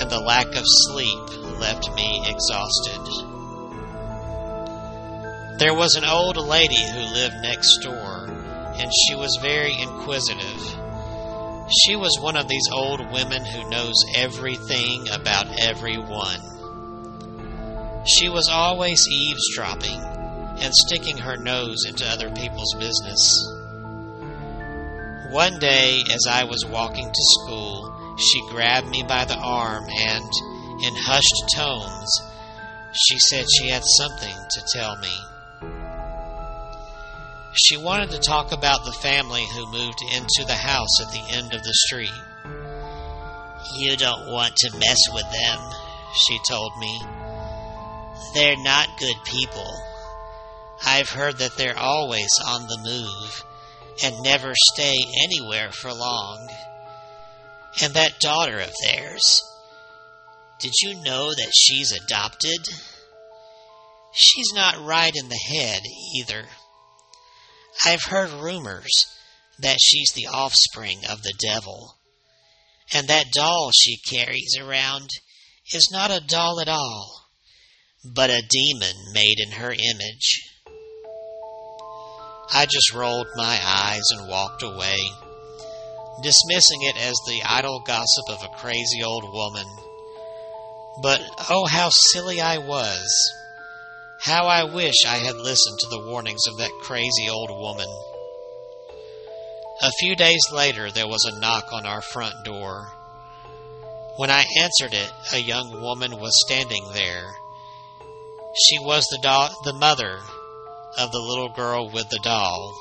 and 0.00 0.10
the 0.10 0.20
lack 0.20 0.48
of 0.56 0.64
sleep 0.64 1.60
left 1.60 1.94
me 1.94 2.24
exhausted. 2.26 3.00
There 5.58 5.74
was 5.74 5.94
an 5.94 6.04
old 6.04 6.36
lady 6.36 6.82
who 6.92 7.14
lived 7.14 7.36
next 7.42 7.78
door, 7.82 8.26
and 8.26 8.90
she 9.06 9.14
was 9.14 9.38
very 9.40 9.72
inquisitive. 9.80 10.83
She 11.70 11.96
was 11.96 12.18
one 12.20 12.36
of 12.36 12.46
these 12.46 12.68
old 12.70 13.00
women 13.10 13.42
who 13.44 13.70
knows 13.70 13.94
everything 14.14 15.08
about 15.10 15.46
everyone. 15.60 16.40
She 18.06 18.28
was 18.28 18.50
always 18.50 19.06
eavesdropping 19.08 19.98
and 20.60 20.74
sticking 20.74 21.16
her 21.16 21.36
nose 21.36 21.84
into 21.88 22.06
other 22.06 22.30
people's 22.30 22.74
business. 22.78 23.50
One 25.30 25.58
day, 25.58 26.02
as 26.12 26.26
I 26.30 26.44
was 26.44 26.66
walking 26.66 27.10
to 27.10 27.22
school, 27.40 28.16
she 28.18 28.46
grabbed 28.50 28.88
me 28.88 29.02
by 29.02 29.24
the 29.24 29.38
arm 29.38 29.84
and, 29.88 30.30
in 30.84 30.94
hushed 30.96 31.44
tones, 31.56 32.20
she 32.92 33.18
said 33.30 33.46
she 33.50 33.70
had 33.70 33.82
something 33.96 34.36
to 34.50 34.62
tell 34.72 34.96
me. 34.96 35.18
She 37.56 37.76
wanted 37.76 38.10
to 38.10 38.18
talk 38.18 38.50
about 38.50 38.84
the 38.84 38.92
family 38.92 39.44
who 39.54 39.70
moved 39.70 40.02
into 40.12 40.44
the 40.44 40.56
house 40.56 41.00
at 41.00 41.12
the 41.12 41.36
end 41.36 41.54
of 41.54 41.62
the 41.62 41.74
street. 41.86 42.10
You 43.78 43.96
don't 43.96 44.30
want 44.30 44.56
to 44.56 44.76
mess 44.76 44.98
with 45.12 45.22
them, 45.30 45.60
she 46.26 46.38
told 46.48 46.72
me. 46.78 47.00
They're 48.34 48.56
not 48.56 48.98
good 48.98 49.16
people. 49.24 49.72
I've 50.84 51.08
heard 51.08 51.38
that 51.38 51.56
they're 51.56 51.78
always 51.78 52.30
on 52.44 52.62
the 52.62 52.78
move 52.82 53.44
and 54.02 54.24
never 54.24 54.52
stay 54.72 54.96
anywhere 55.22 55.70
for 55.70 55.92
long. 55.92 56.48
And 57.82 57.94
that 57.94 58.18
daughter 58.20 58.58
of 58.58 58.72
theirs, 58.84 59.42
did 60.58 60.72
you 60.82 60.94
know 61.02 61.30
that 61.30 61.52
she's 61.54 61.92
adopted? 61.92 62.66
She's 64.12 64.52
not 64.54 64.84
right 64.84 65.14
in 65.14 65.28
the 65.28 65.56
head 65.56 65.82
either. 66.16 66.46
I've 67.84 68.04
heard 68.04 68.30
rumors 68.30 69.06
that 69.58 69.78
she's 69.80 70.12
the 70.12 70.26
offspring 70.26 71.00
of 71.08 71.22
the 71.22 71.34
devil. 71.40 71.96
And 72.92 73.08
that 73.08 73.32
doll 73.32 73.70
she 73.74 73.98
carries 74.08 74.56
around 74.60 75.08
is 75.72 75.88
not 75.90 76.10
a 76.10 76.20
doll 76.20 76.60
at 76.60 76.68
all, 76.68 77.28
but 78.04 78.30
a 78.30 78.42
demon 78.48 78.96
made 79.12 79.38
in 79.38 79.52
her 79.52 79.72
image. 79.72 80.42
I 82.52 82.66
just 82.66 82.92
rolled 82.92 83.26
my 83.36 83.58
eyes 83.64 84.02
and 84.10 84.28
walked 84.28 84.62
away, 84.62 84.98
dismissing 86.22 86.82
it 86.82 86.96
as 86.96 87.14
the 87.26 87.42
idle 87.44 87.80
gossip 87.80 88.28
of 88.28 88.42
a 88.42 88.56
crazy 88.56 89.02
old 89.02 89.24
woman. 89.24 89.66
But 91.02 91.20
oh, 91.50 91.66
how 91.66 91.88
silly 91.90 92.40
I 92.40 92.58
was! 92.58 93.08
How 94.24 94.46
I 94.46 94.64
wish 94.64 94.94
I 95.06 95.16
had 95.16 95.36
listened 95.36 95.78
to 95.80 95.88
the 95.90 96.06
warnings 96.06 96.46
of 96.48 96.56
that 96.56 96.70
crazy 96.80 97.28
old 97.28 97.50
woman. 97.50 97.88
A 99.82 99.90
few 100.00 100.16
days 100.16 100.40
later, 100.50 100.90
there 100.90 101.06
was 101.06 101.26
a 101.26 101.40
knock 101.40 101.64
on 101.74 101.84
our 101.84 102.00
front 102.00 102.34
door. 102.42 102.86
When 104.16 104.30
I 104.30 104.46
answered 104.62 104.94
it, 104.94 105.12
a 105.34 105.38
young 105.38 105.78
woman 105.82 106.12
was 106.12 106.32
standing 106.46 106.82
there. 106.94 107.34
She 108.66 108.78
was 108.78 109.04
the, 109.10 109.50
the 109.64 109.74
mother 109.74 110.20
of 110.96 111.12
the 111.12 111.20
little 111.20 111.50
girl 111.50 111.90
with 111.90 112.08
the 112.08 112.20
doll. 112.24 112.72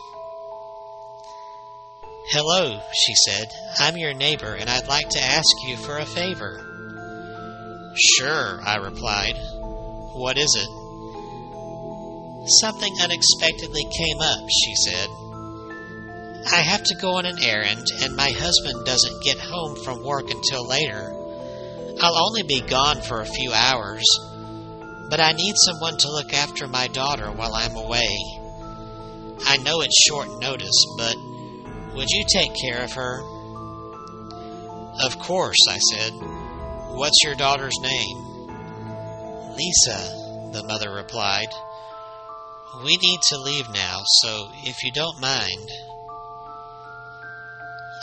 Hello, 2.29 2.79
she 2.93 3.15
said. 3.27 3.47
I'm 3.79 3.97
your 3.97 4.13
neighbor, 4.13 4.53
and 4.53 4.69
I'd 4.69 4.87
like 4.87 5.09
to 5.09 5.21
ask 5.21 5.51
you 5.67 5.75
for 5.75 5.97
a 5.97 6.05
favor. 6.05 6.61
Sure, 8.17 8.61
I 8.65 8.77
replied. 8.77 9.35
What 10.13 10.37
is 10.37 10.55
it? 10.57 10.82
Something 12.45 12.93
unexpectedly 13.01 13.83
came 13.97 14.19
up, 14.19 14.49
she 14.49 14.75
said. 14.75 15.09
I 16.51 16.59
have 16.59 16.83
to 16.83 16.95
go 16.99 17.17
on 17.17 17.25
an 17.25 17.41
errand, 17.41 17.87
and 18.01 18.15
my 18.15 18.29
husband 18.31 18.85
doesn't 18.85 19.23
get 19.23 19.39
home 19.39 19.77
from 19.77 20.03
work 20.03 20.29
until 20.29 20.67
later. 20.67 21.09
I'll 22.01 22.17
only 22.17 22.43
be 22.43 22.59
gone 22.59 23.01
for 23.01 23.21
a 23.21 23.25
few 23.25 23.53
hours, 23.53 24.03
but 25.09 25.21
I 25.21 25.31
need 25.31 25.55
someone 25.55 25.95
to 25.97 26.11
look 26.11 26.33
after 26.33 26.67
my 26.67 26.87
daughter 26.87 27.31
while 27.31 27.53
I'm 27.55 27.77
away. 27.77 28.17
I 29.45 29.57
know 29.57 29.79
it's 29.81 30.03
short 30.05 30.27
notice, 30.41 30.85
but 30.97 31.15
would 31.95 32.09
you 32.09 32.25
take 32.27 32.51
care 32.59 32.83
of 32.83 32.91
her? 32.93 33.21
Of 35.05 35.17
course, 35.19 35.59
I 35.69 35.77
said. 35.77 36.11
What's 36.91 37.23
your 37.23 37.35
daughter's 37.35 37.79
name? 37.81 38.17
Lisa, 39.55 40.49
the 40.51 40.63
mother 40.67 40.93
replied. 40.93 41.49
We 42.81 42.97
need 42.97 43.21
to 43.29 43.37
leave 43.37 43.69
now, 43.69 44.01
so 44.21 44.49
if 44.63 44.81
you 44.83 44.91
don't 44.91 45.19
mind. 45.19 45.69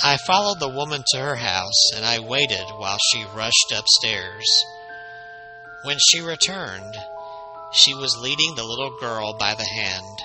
I 0.02 0.16
followed 0.26 0.60
the 0.60 0.68
woman 0.68 1.02
to 1.08 1.18
her 1.18 1.34
house 1.34 1.92
and 1.94 2.04
I 2.04 2.20
waited 2.20 2.64
while 2.76 2.98
she 3.10 3.24
rushed 3.34 3.72
upstairs. 3.76 4.64
When 5.82 5.98
she 5.98 6.20
returned, 6.20 6.96
she 7.72 7.94
was 7.94 8.16
leading 8.16 8.54
the 8.54 8.64
little 8.64 8.96
girl 9.00 9.36
by 9.36 9.54
the 9.56 9.64
hand. 9.64 10.22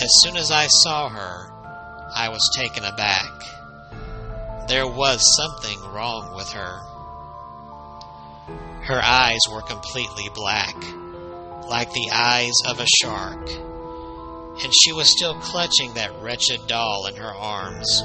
As 0.00 0.10
soon 0.20 0.36
as 0.36 0.52
I 0.52 0.68
saw 0.68 1.08
her, 1.08 1.50
I 2.14 2.28
was 2.28 2.56
taken 2.56 2.84
aback. 2.84 3.32
There 4.68 4.86
was 4.86 5.36
something 5.36 5.80
wrong 5.92 6.32
with 6.36 6.50
her. 6.52 6.80
Her 8.84 9.00
eyes 9.02 9.40
were 9.50 9.62
completely 9.62 10.28
black 10.32 10.76
like 11.70 11.92
the 11.92 12.10
eyes 12.12 12.52
of 12.66 12.80
a 12.80 12.86
shark, 13.00 13.48
and 13.48 14.72
she 14.74 14.92
was 14.92 15.08
still 15.08 15.34
clutching 15.36 15.94
that 15.94 16.20
wretched 16.20 16.66
doll 16.66 17.06
in 17.06 17.14
her 17.14 17.32
arms. 17.32 18.02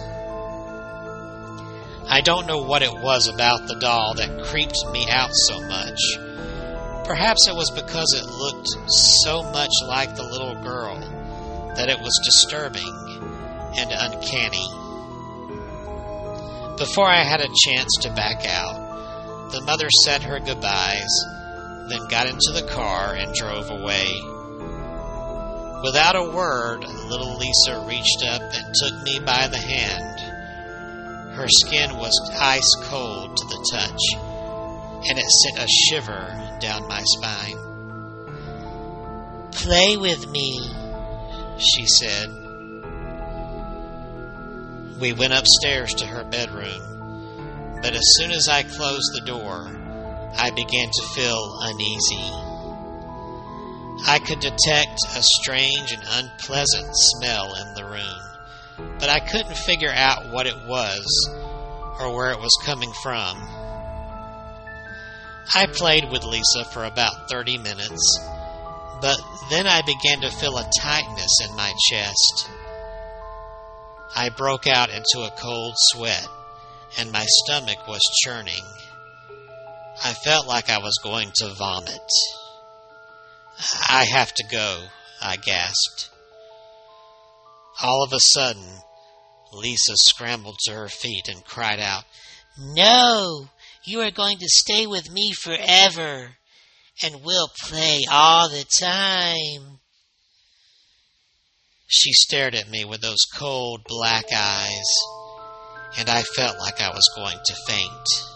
I 2.08 2.22
don't 2.24 2.46
know 2.46 2.62
what 2.62 2.84
it 2.84 2.94
was 2.94 3.28
about 3.28 3.68
the 3.68 3.80
doll 3.80 4.14
that 4.18 4.46
creeped 4.46 4.78
me 4.92 5.08
out 5.10 5.32
so 5.34 5.60
much. 5.62 6.00
Perhaps 7.08 7.48
it 7.48 7.56
was 7.56 7.72
because 7.72 8.14
it 8.14 8.26
looked 8.26 8.70
so 9.24 9.42
much 9.52 9.72
like 9.88 10.16
the 10.16 10.30
little 10.30 10.62
girl 10.62 11.00
that 11.76 11.90
it 11.90 12.00
was 12.00 12.22
disturbing 12.24 12.94
and 13.78 13.90
uncanny. 13.92 14.68
Before 16.78 17.08
I 17.08 17.24
had 17.24 17.42
a 17.42 17.50
chance 17.66 17.92
to 18.02 18.14
back 18.14 18.46
out, 18.46 19.50
the 19.52 19.62
mother 19.62 19.90
said 20.04 20.22
her 20.22 20.40
goodbyes 20.40 21.10
then 21.90 22.08
got 22.08 22.28
into 22.28 22.52
the 22.54 22.68
car 22.70 23.14
and 23.14 23.34
drove 23.34 23.70
away. 23.70 24.22
Without 25.84 26.16
a 26.16 26.32
word, 26.32 26.84
little 27.10 27.38
Lisa 27.38 27.86
reached 27.88 28.24
up 28.28 28.42
and 28.42 28.74
took 28.74 29.04
me 29.04 29.20
by 29.20 29.48
the 29.48 29.58
hand. 29.58 30.20
Her 31.36 31.48
skin 31.48 31.96
was 31.98 32.14
ice 32.40 32.74
cold 32.84 33.38
to 33.38 33.46
the 33.46 33.68
touch, 33.72 34.02
and 35.10 35.20
it 35.20 35.26
sent 35.26 35.60
a 35.60 35.68
shiver 35.68 36.58
down 36.60 36.88
my 36.88 37.04
spine. 37.04 37.60
Play 39.52 39.98
with 39.98 40.28
me, 40.30 40.58
she 41.60 41.86
said. 41.86 42.30
We 45.00 45.14
went 45.14 45.34
upstairs 45.34 45.94
to 45.96 46.08
her 46.08 46.24
bedroom, 46.24 47.80
but 47.82 47.94
as 47.94 48.16
soon 48.18 48.32
as 48.32 48.48
I 48.48 48.64
closed 48.64 49.12
the 49.14 49.26
door, 49.26 49.70
I 50.38 50.52
began 50.52 50.90
to 50.92 51.08
feel 51.16 51.58
uneasy. 51.62 52.32
I 54.08 54.20
could 54.20 54.40
detect 54.40 55.00
a 55.16 55.24
strange 55.42 55.92
and 55.92 56.04
unpleasant 56.04 56.90
smell 56.94 57.56
in 57.56 57.74
the 57.74 57.86
room, 57.86 58.98
but 59.00 59.10
I 59.10 59.20
couldn't 59.20 59.58
figure 59.58 59.92
out 59.94 60.32
what 60.32 60.46
it 60.46 60.58
was 60.68 61.06
or 62.00 62.14
where 62.14 62.32
it 62.32 62.40
was 62.40 62.56
coming 62.66 62.92
from. 63.02 63.38
I 65.54 65.68
played 65.68 66.12
with 66.12 66.24
Lisa 66.24 66.66
for 66.66 66.84
about 66.84 67.30
30 67.30 67.58
minutes, 67.60 68.20
but 69.02 69.20
then 69.50 69.68
I 69.68 69.82
began 69.82 70.22
to 70.22 70.32
feel 70.38 70.58
a 70.58 70.70
tightness 70.82 71.40
in 71.48 71.56
my 71.56 71.74
chest. 71.90 72.50
I 74.16 74.30
broke 74.30 74.68
out 74.68 74.90
into 74.90 75.26
a 75.26 75.32
cold 75.40 75.76
sweat, 75.78 76.28
and 76.98 77.12
my 77.12 77.26
stomach 77.44 77.88
was 77.88 78.02
churning. 78.24 78.64
I 80.04 80.14
felt 80.14 80.48
like 80.48 80.70
I 80.70 80.80
was 80.80 81.00
going 81.04 81.32
to 81.36 81.54
vomit. 81.54 82.12
I 83.90 84.06
have 84.12 84.34
to 84.34 84.44
go, 84.52 84.88
I 85.22 85.38
gasped. 85.38 86.10
All 87.82 88.04
of 88.04 88.14
a 88.14 88.20
sudden, 88.20 88.80
Lisa 89.54 89.94
scrambled 89.96 90.58
to 90.66 90.74
her 90.74 90.90
feet 90.90 91.28
and 91.28 91.46
cried 91.46 91.80
out, 91.80 92.04
No! 92.58 93.50
You 93.84 94.02
are 94.02 94.12
going 94.12 94.40
to 94.40 94.48
stay 94.48 94.88
with 94.88 95.12
me 95.12 95.32
forever, 95.32 96.38
and 97.04 97.24
we'll 97.24 97.52
play 97.68 98.02
all 98.10 98.50
the 98.50 98.66
time. 98.66 99.80
She 101.88 102.12
stared 102.14 102.56
at 102.56 102.70
me 102.70 102.84
with 102.84 103.02
those 103.02 103.24
cold 103.38 103.84
black 103.86 104.26
eyes, 104.36 104.90
and 105.98 106.10
I 106.10 106.24
felt 106.24 106.58
like 106.60 106.82
I 106.82 106.90
was 106.90 107.10
going 107.16 107.38
to 107.46 107.56
faint. 107.68 108.35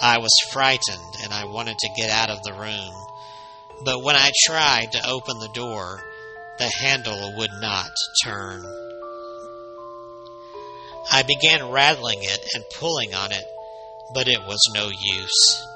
I 0.00 0.18
was 0.18 0.32
frightened 0.52 1.16
and 1.22 1.32
I 1.32 1.44
wanted 1.44 1.78
to 1.78 1.94
get 1.96 2.10
out 2.10 2.30
of 2.30 2.42
the 2.42 2.52
room. 2.52 2.94
But 3.84 4.02
when 4.02 4.16
I 4.16 4.30
tried 4.46 4.92
to 4.92 5.08
open 5.08 5.38
the 5.38 5.48
door, 5.48 6.00
the 6.58 6.70
handle 6.80 7.34
would 7.36 7.52
not 7.60 7.90
turn. 8.24 8.64
I 11.10 11.22
began 11.22 11.70
rattling 11.70 12.18
it 12.22 12.48
and 12.54 12.64
pulling 12.78 13.14
on 13.14 13.32
it, 13.32 13.44
but 14.12 14.28
it 14.28 14.40
was 14.40 14.60
no 14.74 14.88
use. 14.88 15.66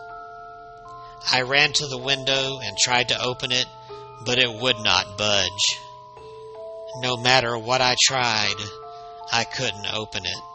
I 1.30 1.42
ran 1.42 1.72
to 1.74 1.86
the 1.86 1.98
window 1.98 2.58
and 2.62 2.76
tried 2.76 3.08
to 3.08 3.22
open 3.22 3.52
it, 3.52 3.66
but 4.24 4.38
it 4.38 4.52
would 4.52 4.78
not 4.80 5.16
budge. 5.16 5.78
No 7.00 7.16
matter 7.16 7.56
what 7.56 7.80
I 7.80 7.96
tried, 8.06 8.54
I 9.32 9.44
couldn't 9.44 9.92
open 9.94 10.26
it. 10.26 10.51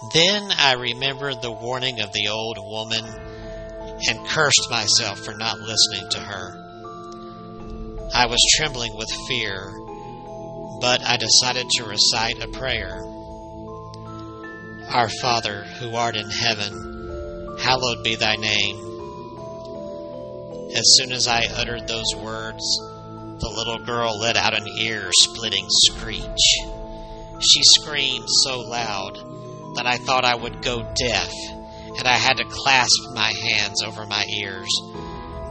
Then 0.00 0.52
I 0.52 0.74
remembered 0.74 1.42
the 1.42 1.50
warning 1.50 2.00
of 2.00 2.12
the 2.12 2.28
old 2.28 2.56
woman 2.58 3.04
and 3.04 4.28
cursed 4.28 4.70
myself 4.70 5.18
for 5.18 5.34
not 5.34 5.58
listening 5.58 6.08
to 6.10 6.20
her. 6.20 6.64
I 8.14 8.26
was 8.26 8.38
trembling 8.56 8.96
with 8.96 9.08
fear, 9.26 9.72
but 10.80 11.02
I 11.04 11.16
decided 11.16 11.68
to 11.70 11.84
recite 11.84 12.40
a 12.40 12.46
prayer. 12.48 13.02
Our 14.94 15.08
Father, 15.20 15.64
who 15.80 15.96
art 15.96 16.16
in 16.16 16.30
heaven, 16.30 17.58
hallowed 17.60 18.04
be 18.04 18.14
thy 18.14 18.36
name. 18.36 18.76
As 20.76 20.84
soon 20.96 21.10
as 21.10 21.26
I 21.26 21.44
uttered 21.56 21.88
those 21.88 22.14
words, 22.16 22.62
the 23.40 23.52
little 23.56 23.84
girl 23.84 24.16
let 24.16 24.36
out 24.36 24.54
an 24.54 24.68
ear 24.78 25.10
splitting 25.12 25.66
screech. 25.68 26.22
She 27.40 27.62
screamed 27.64 28.28
so 28.44 28.60
loud 28.60 29.37
that 29.78 29.86
I 29.86 29.96
thought 29.96 30.24
I 30.24 30.34
would 30.34 30.60
go 30.60 30.82
deaf, 30.96 31.32
and 31.96 32.06
I 32.06 32.16
had 32.16 32.38
to 32.38 32.44
clasp 32.44 33.14
my 33.14 33.32
hands 33.32 33.80
over 33.80 34.06
my 34.06 34.24
ears. 34.24 34.68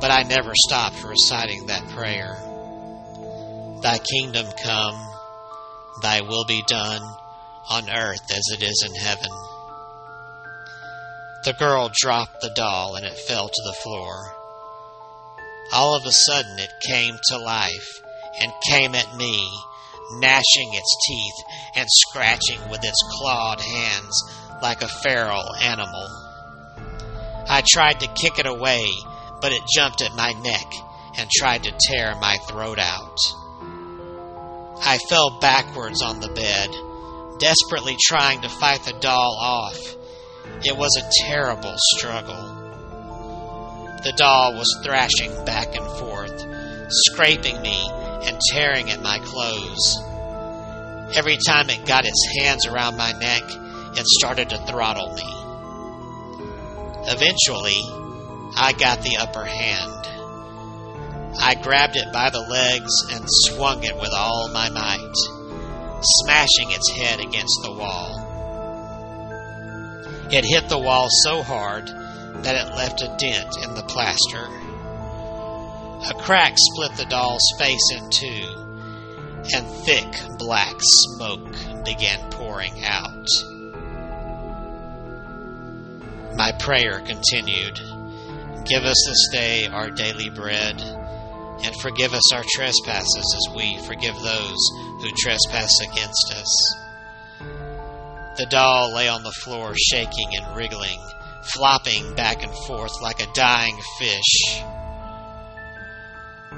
But 0.01 0.11
I 0.11 0.23
never 0.23 0.51
stopped 0.53 1.01
reciting 1.01 1.67
that 1.67 1.87
prayer. 1.95 2.35
Thy 3.81 3.97
kingdom 3.99 4.45
come, 4.61 4.95
thy 6.01 6.19
will 6.21 6.43
be 6.43 6.61
done, 6.67 7.01
on 7.69 7.89
earth 7.89 8.29
as 8.29 8.43
it 8.51 8.63
is 8.63 8.85
in 8.85 8.95
heaven. 8.95 9.31
The 11.45 11.53
girl 11.53 11.89
dropped 12.01 12.41
the 12.41 12.51
doll 12.53 12.95
and 12.95 13.05
it 13.05 13.17
fell 13.17 13.47
to 13.47 13.63
the 13.65 13.77
floor. 13.81 14.33
All 15.71 15.95
of 15.95 16.05
a 16.05 16.11
sudden 16.11 16.59
it 16.59 16.73
came 16.85 17.15
to 17.29 17.37
life 17.37 18.01
and 18.41 18.51
came 18.69 18.93
at 18.93 19.15
me, 19.15 19.49
gnashing 20.11 20.73
its 20.73 20.95
teeth 21.07 21.45
and 21.75 21.87
scratching 21.89 22.59
with 22.69 22.83
its 22.83 23.01
clawed 23.19 23.61
hands 23.61 24.13
like 24.61 24.81
a 24.81 24.87
feral 24.87 25.53
animal. 25.61 26.07
I 27.49 27.63
tried 27.67 28.01
to 28.01 28.07
kick 28.07 28.39
it 28.39 28.45
away, 28.45 28.89
but 29.41 29.51
it 29.51 29.61
jumped 29.75 30.01
at 30.01 30.15
my 30.15 30.33
neck 30.43 30.71
and 31.17 31.29
tried 31.29 31.63
to 31.63 31.77
tear 31.89 32.15
my 32.15 32.37
throat 32.47 32.79
out. 32.79 33.17
I 34.83 34.99
fell 35.09 35.39
backwards 35.39 36.01
on 36.01 36.19
the 36.19 36.29
bed, 36.29 36.69
desperately 37.39 37.97
trying 37.99 38.41
to 38.41 38.49
fight 38.49 38.83
the 38.83 38.93
doll 38.99 39.37
off. 39.39 39.79
It 40.63 40.77
was 40.77 40.95
a 40.97 41.27
terrible 41.27 41.75
struggle. 41.95 42.55
The 44.03 44.13
doll 44.15 44.53
was 44.53 44.79
thrashing 44.83 45.45
back 45.45 45.75
and 45.75 45.85
forth, 45.97 46.45
scraping 46.89 47.61
me 47.61 47.89
and 48.23 48.39
tearing 48.51 48.89
at 48.89 49.01
my 49.01 49.19
clothes. 49.19 49.97
Every 51.15 51.37
time 51.37 51.69
it 51.69 51.85
got 51.85 52.05
its 52.05 52.27
hands 52.39 52.65
around 52.65 52.97
my 52.97 53.11
neck, 53.13 53.43
it 53.97 54.05
started 54.05 54.49
to 54.49 54.57
throttle 54.65 55.13
me. 55.13 55.33
Eventually, 57.09 57.79
I 58.55 58.73
got 58.77 59.01
the 59.01 59.17
upper 59.17 59.45
hand. 59.45 59.93
I 61.39 61.55
grabbed 61.55 61.95
it 61.95 62.11
by 62.11 62.29
the 62.29 62.41
legs 62.41 62.91
and 63.11 63.23
swung 63.27 63.83
it 63.83 63.95
with 63.95 64.11
all 64.11 64.49
my 64.51 64.69
might, 64.69 65.15
smashing 66.01 66.71
its 66.71 66.91
head 66.91 67.19
against 67.19 67.59
the 67.63 67.71
wall. 67.71 68.23
It 70.31 70.43
hit 70.43 70.67
the 70.67 70.79
wall 70.79 71.07
so 71.23 71.41
hard 71.43 71.87
that 72.43 72.55
it 72.55 72.75
left 72.75 73.01
a 73.01 73.15
dent 73.17 73.55
in 73.63 73.75
the 73.75 73.83
plaster. 73.83 74.66
A 76.05 76.13
crack 76.13 76.53
split 76.55 76.95
the 76.95 77.05
doll's 77.05 77.41
face 77.57 77.91
in 77.91 78.09
two, 78.11 78.67
and 79.55 79.67
thick 79.85 80.07
black 80.37 80.75
smoke 80.79 81.51
began 81.83 82.29
pouring 82.29 82.83
out. 82.85 83.27
My 86.35 86.51
prayer 86.59 87.01
continued 87.01 87.79
Give 88.65 88.83
us 88.83 89.03
this 89.07 89.27
day 89.31 89.65
our 89.67 89.89
daily 89.89 90.29
bread, 90.29 90.79
and 91.63 91.75
forgive 91.81 92.13
us 92.13 92.33
our 92.33 92.43
trespasses 92.51 93.35
as 93.35 93.55
we 93.55 93.79
forgive 93.87 94.15
those 94.15 94.69
who 95.01 95.09
trespass 95.17 95.71
against 95.81 96.33
us. 96.33 96.75
The 98.37 98.45
doll 98.51 98.93
lay 98.93 99.07
on 99.07 99.23
the 99.23 99.31
floor, 99.43 99.73
shaking 99.75 100.29
and 100.37 100.55
wriggling, 100.55 100.99
flopping 101.41 102.13
back 102.13 102.43
and 102.43 102.53
forth 102.67 103.01
like 103.01 103.19
a 103.19 103.33
dying 103.33 103.79
fish. 103.97 104.61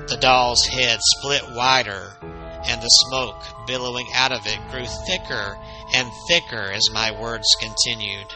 The 0.10 0.18
doll's 0.18 0.66
head 0.66 1.00
split 1.18 1.52
wider, 1.52 2.18
and 2.66 2.82
the 2.82 2.88
smoke 2.88 3.42
billowing 3.68 4.08
out 4.16 4.32
of 4.32 4.42
it 4.48 4.60
grew 4.72 4.88
thicker 5.06 5.56
and 5.94 6.10
thicker 6.28 6.72
as 6.72 6.90
my 6.92 7.12
words 7.12 7.48
continued. 7.60 8.28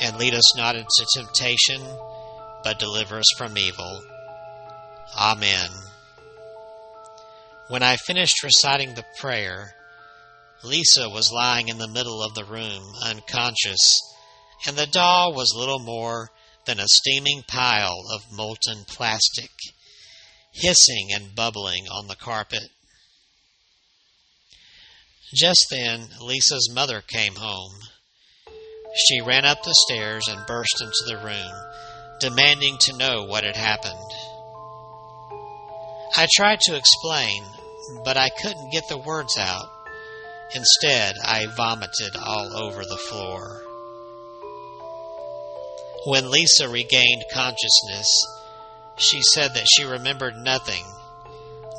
And 0.00 0.16
lead 0.16 0.34
us 0.34 0.56
not 0.56 0.76
into 0.76 1.06
temptation, 1.12 1.82
but 2.62 2.78
deliver 2.78 3.18
us 3.18 3.26
from 3.36 3.58
evil. 3.58 4.00
Amen. 5.18 5.70
When 7.66 7.82
I 7.82 7.96
finished 7.96 8.44
reciting 8.44 8.94
the 8.94 9.04
prayer, 9.18 9.74
Lisa 10.62 11.08
was 11.08 11.32
lying 11.32 11.66
in 11.66 11.78
the 11.78 11.88
middle 11.88 12.22
of 12.22 12.34
the 12.34 12.44
room, 12.44 12.82
unconscious, 13.02 14.00
and 14.66 14.76
the 14.76 14.86
doll 14.86 15.34
was 15.34 15.52
little 15.56 15.80
more 15.80 16.30
than 16.64 16.78
a 16.78 16.86
steaming 16.86 17.42
pile 17.48 18.04
of 18.12 18.30
molten 18.30 18.84
plastic, 18.86 19.50
hissing 20.60 21.08
and 21.12 21.34
bubbling 21.34 21.86
on 21.88 22.08
the 22.08 22.16
carpet. 22.16 22.70
Just 25.34 25.66
then, 25.70 26.08
Lisa's 26.20 26.70
mother 26.74 27.02
came 27.06 27.34
home. 27.36 27.74
She 28.96 29.20
ran 29.20 29.44
up 29.44 29.62
the 29.62 29.74
stairs 29.86 30.24
and 30.28 30.46
burst 30.46 30.80
into 30.80 31.04
the 31.06 31.22
room, 31.22 31.52
demanding 32.20 32.76
to 32.80 32.96
know 32.96 33.24
what 33.24 33.44
had 33.44 33.56
happened. 33.56 33.94
I 36.16 36.26
tried 36.34 36.60
to 36.60 36.76
explain, 36.76 37.44
but 38.04 38.16
I 38.16 38.30
couldn't 38.30 38.72
get 38.72 38.88
the 38.88 38.98
words 38.98 39.36
out. 39.38 39.68
Instead, 40.54 41.16
I 41.22 41.46
vomited 41.46 42.16
all 42.16 42.56
over 42.56 42.84
the 42.84 42.96
floor. 42.96 43.62
When 46.06 46.30
Lisa 46.30 46.68
regained 46.70 47.24
consciousness, 47.32 48.08
she 48.98 49.22
said 49.22 49.54
that 49.54 49.66
she 49.68 49.84
remembered 49.84 50.36
nothing, 50.36 50.84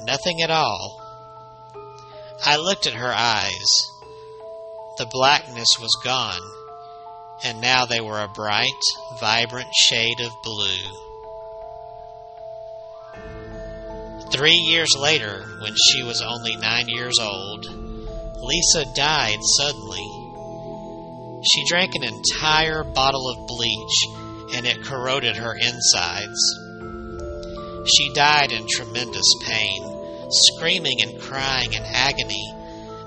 nothing 0.03 0.41
at 0.41 0.49
all. 0.49 1.01
I 2.45 2.57
looked 2.57 2.87
at 2.87 2.93
her 2.93 3.13
eyes. 3.13 3.91
The 4.97 5.07
blackness 5.11 5.77
was 5.79 5.91
gone, 6.03 6.41
and 7.43 7.61
now 7.61 7.85
they 7.85 8.01
were 8.01 8.19
a 8.19 8.27
bright, 8.27 8.81
vibrant 9.19 9.69
shade 9.73 10.19
of 10.21 10.31
blue. 10.43 11.09
Three 14.31 14.55
years 14.55 14.95
later, 14.97 15.43
when 15.61 15.75
she 15.75 16.03
was 16.03 16.21
only 16.21 16.55
nine 16.55 16.87
years 16.87 17.15
old, 17.19 17.65
Lisa 18.41 18.85
died 18.95 19.39
suddenly. 19.57 20.07
She 21.51 21.65
drank 21.67 21.95
an 21.95 22.03
entire 22.03 22.83
bottle 22.83 23.29
of 23.29 23.47
bleach 23.47 24.55
and 24.55 24.65
it 24.65 24.83
corroded 24.83 25.35
her 25.35 25.55
insides. 25.55 26.68
She 27.97 28.13
died 28.13 28.51
in 28.51 28.67
tremendous 28.67 29.33
pain, 29.45 30.29
screaming 30.29 31.01
and 31.01 31.19
crying 31.19 31.73
in 31.73 31.83
agony 31.83 32.53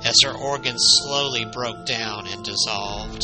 as 0.04 0.16
her 0.24 0.32
organs 0.32 0.82
slowly 1.02 1.44
broke 1.44 1.86
down 1.86 2.26
and 2.26 2.44
dissolved. 2.44 3.22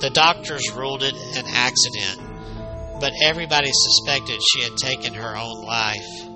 The 0.00 0.10
doctors 0.14 0.72
ruled 0.72 1.02
it 1.02 1.14
an 1.36 1.44
accident, 1.46 3.00
but 3.00 3.12
everybody 3.22 3.70
suspected 3.70 4.40
she 4.42 4.62
had 4.62 4.76
taken 4.78 5.12
her 5.14 5.36
own 5.36 5.62
life. 5.62 6.30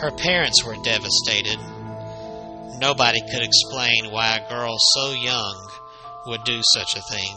Her 0.00 0.12
parents 0.12 0.64
were 0.64 0.76
devastated. 0.84 1.58
Nobody 2.78 3.20
could 3.20 3.42
explain 3.42 4.12
why 4.12 4.36
a 4.36 4.48
girl 4.48 4.76
so 4.94 5.10
young 5.10 5.70
would 6.26 6.44
do 6.44 6.60
such 6.62 6.96
a 6.96 7.02
thing. 7.02 7.36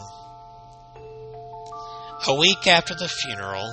A 2.28 2.34
week 2.34 2.66
after 2.66 2.94
the 2.94 3.08
funeral, 3.08 3.68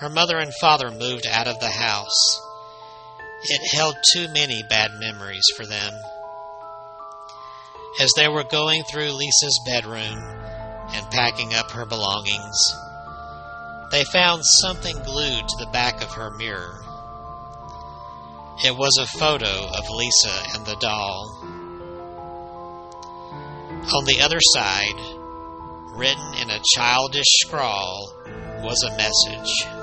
her 0.00 0.08
mother 0.08 0.38
and 0.38 0.50
father 0.62 0.90
moved 0.90 1.26
out 1.26 1.46
of 1.46 1.60
the 1.60 1.68
house. 1.68 2.40
It 3.44 3.76
held 3.76 3.94
too 4.14 4.28
many 4.28 4.62
bad 4.68 4.92
memories 4.98 5.44
for 5.54 5.66
them. 5.66 5.92
As 8.00 8.10
they 8.16 8.26
were 8.26 8.44
going 8.44 8.82
through 8.84 9.12
Lisa's 9.12 9.60
bedroom 9.66 10.18
and 10.94 11.10
packing 11.10 11.52
up 11.52 11.70
her 11.72 11.84
belongings, 11.84 12.56
they 13.90 14.04
found 14.04 14.42
something 14.62 14.96
glued 15.02 15.46
to 15.46 15.56
the 15.58 15.70
back 15.70 16.02
of 16.02 16.12
her 16.12 16.30
mirror. 16.30 16.80
It 18.64 18.74
was 18.74 18.96
a 18.98 19.18
photo 19.18 19.66
of 19.66 19.90
Lisa 19.90 20.42
and 20.54 20.64
the 20.64 20.76
doll. 20.80 21.36
On 23.92 24.04
the 24.06 24.20
other 24.22 24.40
side, 24.40 24.96
written 25.94 26.34
in 26.40 26.48
a 26.48 26.62
childish 26.74 27.40
scrawl, 27.44 28.14
was 28.62 28.82
a 28.82 28.96
message. 28.96 29.79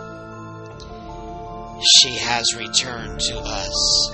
She 1.79 2.17
has 2.17 2.55
returned 2.57 3.19
to 3.19 3.37
us. 3.37 4.09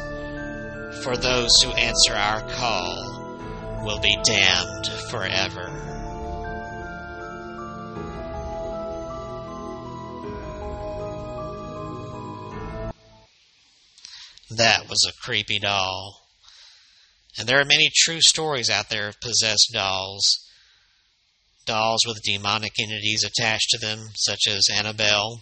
For 1.03 1.15
those 1.15 1.51
who 1.63 1.71
answer 1.71 2.13
our 2.13 2.41
call 2.49 3.83
will 3.85 3.99
be 3.99 4.17
damned 4.23 4.87
forever. 5.09 5.69
That 14.49 14.89
was 14.89 15.03
a 15.07 15.13
creepy 15.23 15.59
doll. 15.59 16.27
And 17.37 17.47
there 17.47 17.59
are 17.59 17.65
many 17.65 17.89
true 17.95 18.19
stories 18.21 18.69
out 18.69 18.89
there 18.89 19.07
of 19.07 19.19
possessed 19.21 19.71
dolls. 19.73 20.21
Dolls 21.65 22.05
with 22.05 22.21
demonic 22.23 22.73
entities 22.77 23.23
attached 23.23 23.69
to 23.69 23.77
them, 23.79 24.09
such 24.15 24.47
as 24.47 24.67
Annabelle, 24.71 25.41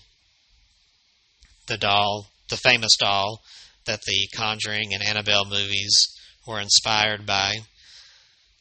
the 1.71 1.77
doll, 1.77 2.27
the 2.49 2.57
famous 2.57 2.97
doll 2.99 3.41
that 3.85 4.01
the 4.05 4.27
Conjuring 4.35 4.93
and 4.93 5.01
Annabelle 5.01 5.45
movies 5.45 6.13
were 6.45 6.59
inspired 6.59 7.25
by. 7.25 7.59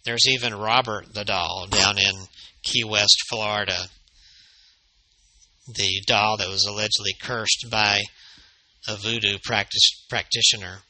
There's 0.05 0.29
even 0.29 0.55
Robert 0.55 1.12
the 1.12 1.25
doll 1.25 1.66
down 1.68 1.99
in 1.99 2.14
Key 2.62 2.85
West, 2.85 3.16
Florida. 3.29 3.88
The 5.66 6.03
doll 6.07 6.37
that 6.37 6.49
was 6.49 6.64
allegedly 6.64 7.14
cursed 7.20 7.66
by 7.68 8.03
a 8.87 8.94
voodoo 8.96 9.38
practice, 9.42 10.07
practitioner 10.09 10.83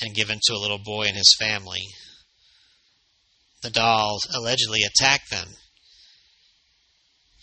and 0.00 0.14
given 0.14 0.38
to 0.44 0.54
a 0.54 0.58
little 0.58 0.80
boy 0.82 1.04
and 1.04 1.16
his 1.16 1.36
family. 1.38 1.82
The 3.62 3.70
doll 3.70 4.20
allegedly 4.34 4.80
attacked 4.84 5.30
them 5.30 5.48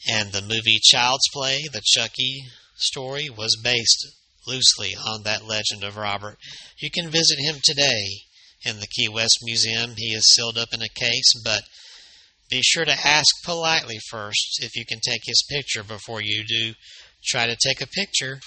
And 0.09 0.31
the 0.31 0.41
movie 0.41 0.79
Child's 0.81 1.29
Play, 1.31 1.61
the 1.71 1.81
Chucky 1.85 2.49
story, 2.79 3.29
was 3.29 3.59
based 3.63 4.07
loosely 4.47 4.95
on 4.95 5.23
that 5.23 5.45
legend 5.45 5.83
of 5.83 5.97
Robert. 5.97 6.37
You 6.77 6.89
can 6.89 7.09
visit 7.09 7.39
him 7.39 7.57
today 7.61 8.05
in 8.65 8.79
the 8.79 8.87
Key 8.87 9.07
West 9.07 9.39
Museum. 9.43 9.93
He 9.97 10.13
is 10.13 10.33
sealed 10.33 10.57
up 10.57 10.69
in 10.73 10.81
a 10.81 10.89
case, 10.89 11.33
but 11.43 11.63
be 12.49 12.61
sure 12.61 12.85
to 12.85 13.07
ask 13.07 13.27
politely 13.43 13.99
first 14.09 14.59
if 14.61 14.75
you 14.75 14.85
can 14.85 14.99
take 14.99 15.21
his 15.25 15.45
picture 15.49 15.83
before 15.83 16.21
you 16.21 16.43
do 16.45 16.73
try 17.23 17.45
to 17.45 17.55
take 17.55 17.81
a 17.81 17.87
picture. 17.87 18.39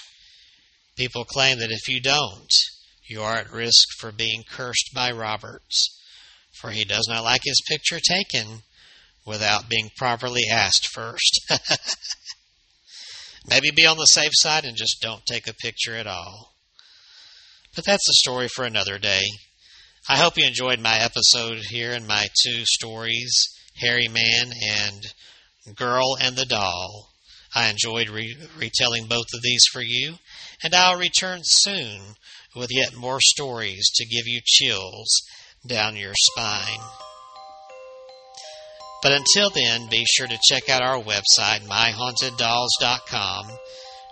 People 0.97 1.25
claim 1.25 1.59
that 1.59 1.71
if 1.71 1.87
you 1.87 2.01
don't, 2.01 2.53
you 3.07 3.21
are 3.21 3.35
at 3.35 3.51
risk 3.51 3.87
for 3.99 4.11
being 4.11 4.43
cursed 4.49 4.91
by 4.93 5.11
Roberts, 5.11 5.87
for 6.59 6.71
he 6.71 6.83
does 6.83 7.07
not 7.09 7.23
like 7.23 7.41
his 7.43 7.61
picture 7.67 7.99
taken 7.99 8.63
without 9.25 9.69
being 9.69 9.89
properly 9.97 10.43
asked 10.51 10.87
first. 10.93 11.39
Maybe 13.49 13.71
be 13.71 13.85
on 13.85 13.97
the 13.97 14.05
safe 14.05 14.31
side 14.33 14.65
and 14.65 14.77
just 14.77 15.01
don't 15.01 15.25
take 15.25 15.47
a 15.47 15.53
picture 15.53 15.95
at 15.95 16.07
all. 16.07 16.53
But 17.75 17.85
that's 17.85 18.07
a 18.09 18.13
story 18.13 18.47
for 18.47 18.65
another 18.65 18.97
day. 18.97 19.23
I 20.07 20.17
hope 20.17 20.37
you 20.37 20.45
enjoyed 20.45 20.79
my 20.79 20.97
episode 20.97 21.59
here 21.69 21.91
and 21.91 22.07
my 22.07 22.27
two 22.43 22.65
stories, 22.65 23.31
Hairy 23.75 24.07
Man 24.07 24.51
and 24.61 25.75
Girl 25.75 26.17
and 26.19 26.35
the 26.35 26.45
Doll. 26.45 27.09
I 27.55 27.69
enjoyed 27.69 28.09
re- 28.09 28.35
retelling 28.57 29.05
both 29.05 29.27
of 29.33 29.41
these 29.43 29.63
for 29.71 29.81
you, 29.81 30.15
and 30.63 30.73
I'll 30.73 30.97
return 30.97 31.41
soon 31.43 32.15
with 32.55 32.69
yet 32.71 32.95
more 32.95 33.19
stories 33.21 33.89
to 33.95 34.05
give 34.05 34.27
you 34.27 34.41
chills 34.43 35.07
down 35.65 35.95
your 35.95 36.13
spine. 36.15 36.79
But 39.03 39.11
until 39.11 39.49
then, 39.49 39.87
be 39.89 40.05
sure 40.05 40.27
to 40.27 40.39
check 40.41 40.69
out 40.69 40.81
our 40.81 40.97
website, 40.97 41.67
myhaunteddolls.com, 41.67 43.51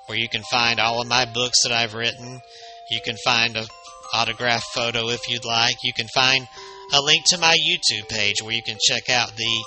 where 0.08 0.18
you 0.18 0.28
can 0.28 0.44
find 0.52 0.82
all 0.82 1.02
of 1.02 1.08
my 1.08 1.24
books 1.24 1.64
that 1.64 1.72
I've 1.72 1.94
written. 1.94 2.42
You 2.90 3.00
can 3.00 3.16
find 3.24 3.56
an 3.56 3.68
autographed 4.14 4.68
photo 4.74 5.08
if 5.08 5.30
you'd 5.30 5.46
like. 5.46 5.78
You 5.84 5.94
can 5.94 6.10
find 6.14 6.46
a 6.94 7.02
link 7.02 7.24
to 7.28 7.38
my 7.38 7.56
YouTube 7.56 8.10
page 8.10 8.42
where 8.42 8.54
you 8.54 8.62
can 8.62 8.78
check 8.86 9.10
out 9.10 9.38
the 9.38 9.64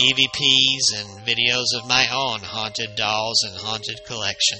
EVPs 0.00 1.00
and 1.00 1.26
videos 1.26 1.76
of 1.76 1.88
my 1.88 2.06
own 2.12 2.38
haunted 2.38 2.94
dolls 2.94 3.42
and 3.42 3.56
haunted 3.56 4.04
collection. 4.06 4.58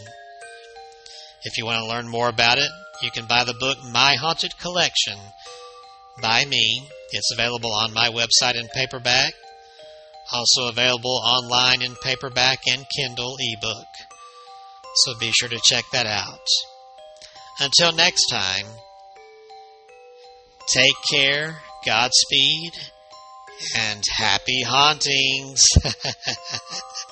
If 1.44 1.56
you 1.56 1.64
want 1.64 1.78
to 1.78 1.88
learn 1.88 2.08
more 2.08 2.28
about 2.28 2.58
it, 2.58 2.70
you 3.00 3.12
can 3.12 3.26
buy 3.26 3.44
the 3.44 3.54
book 3.54 3.78
My 3.92 4.16
Haunted 4.16 4.58
Collection 4.58 5.18
by 6.20 6.44
me. 6.46 6.88
It's 7.12 7.32
available 7.32 7.72
on 7.72 7.94
my 7.94 8.08
website 8.08 8.56
in 8.56 8.66
paperback 8.74 9.34
also 10.32 10.68
available 10.68 11.20
online 11.24 11.82
in 11.82 11.94
paperback 12.02 12.60
and 12.70 12.86
Kindle 12.96 13.36
ebook. 13.38 13.86
So 15.04 15.14
be 15.18 15.30
sure 15.32 15.48
to 15.48 15.60
check 15.62 15.84
that 15.92 16.06
out. 16.06 16.46
Until 17.60 17.92
next 17.92 18.26
time, 18.26 18.66
take 20.72 20.96
care, 21.10 21.56
Godspeed, 21.84 22.72
and 23.76 24.02
happy 24.16 24.62
hauntings. 24.62 25.62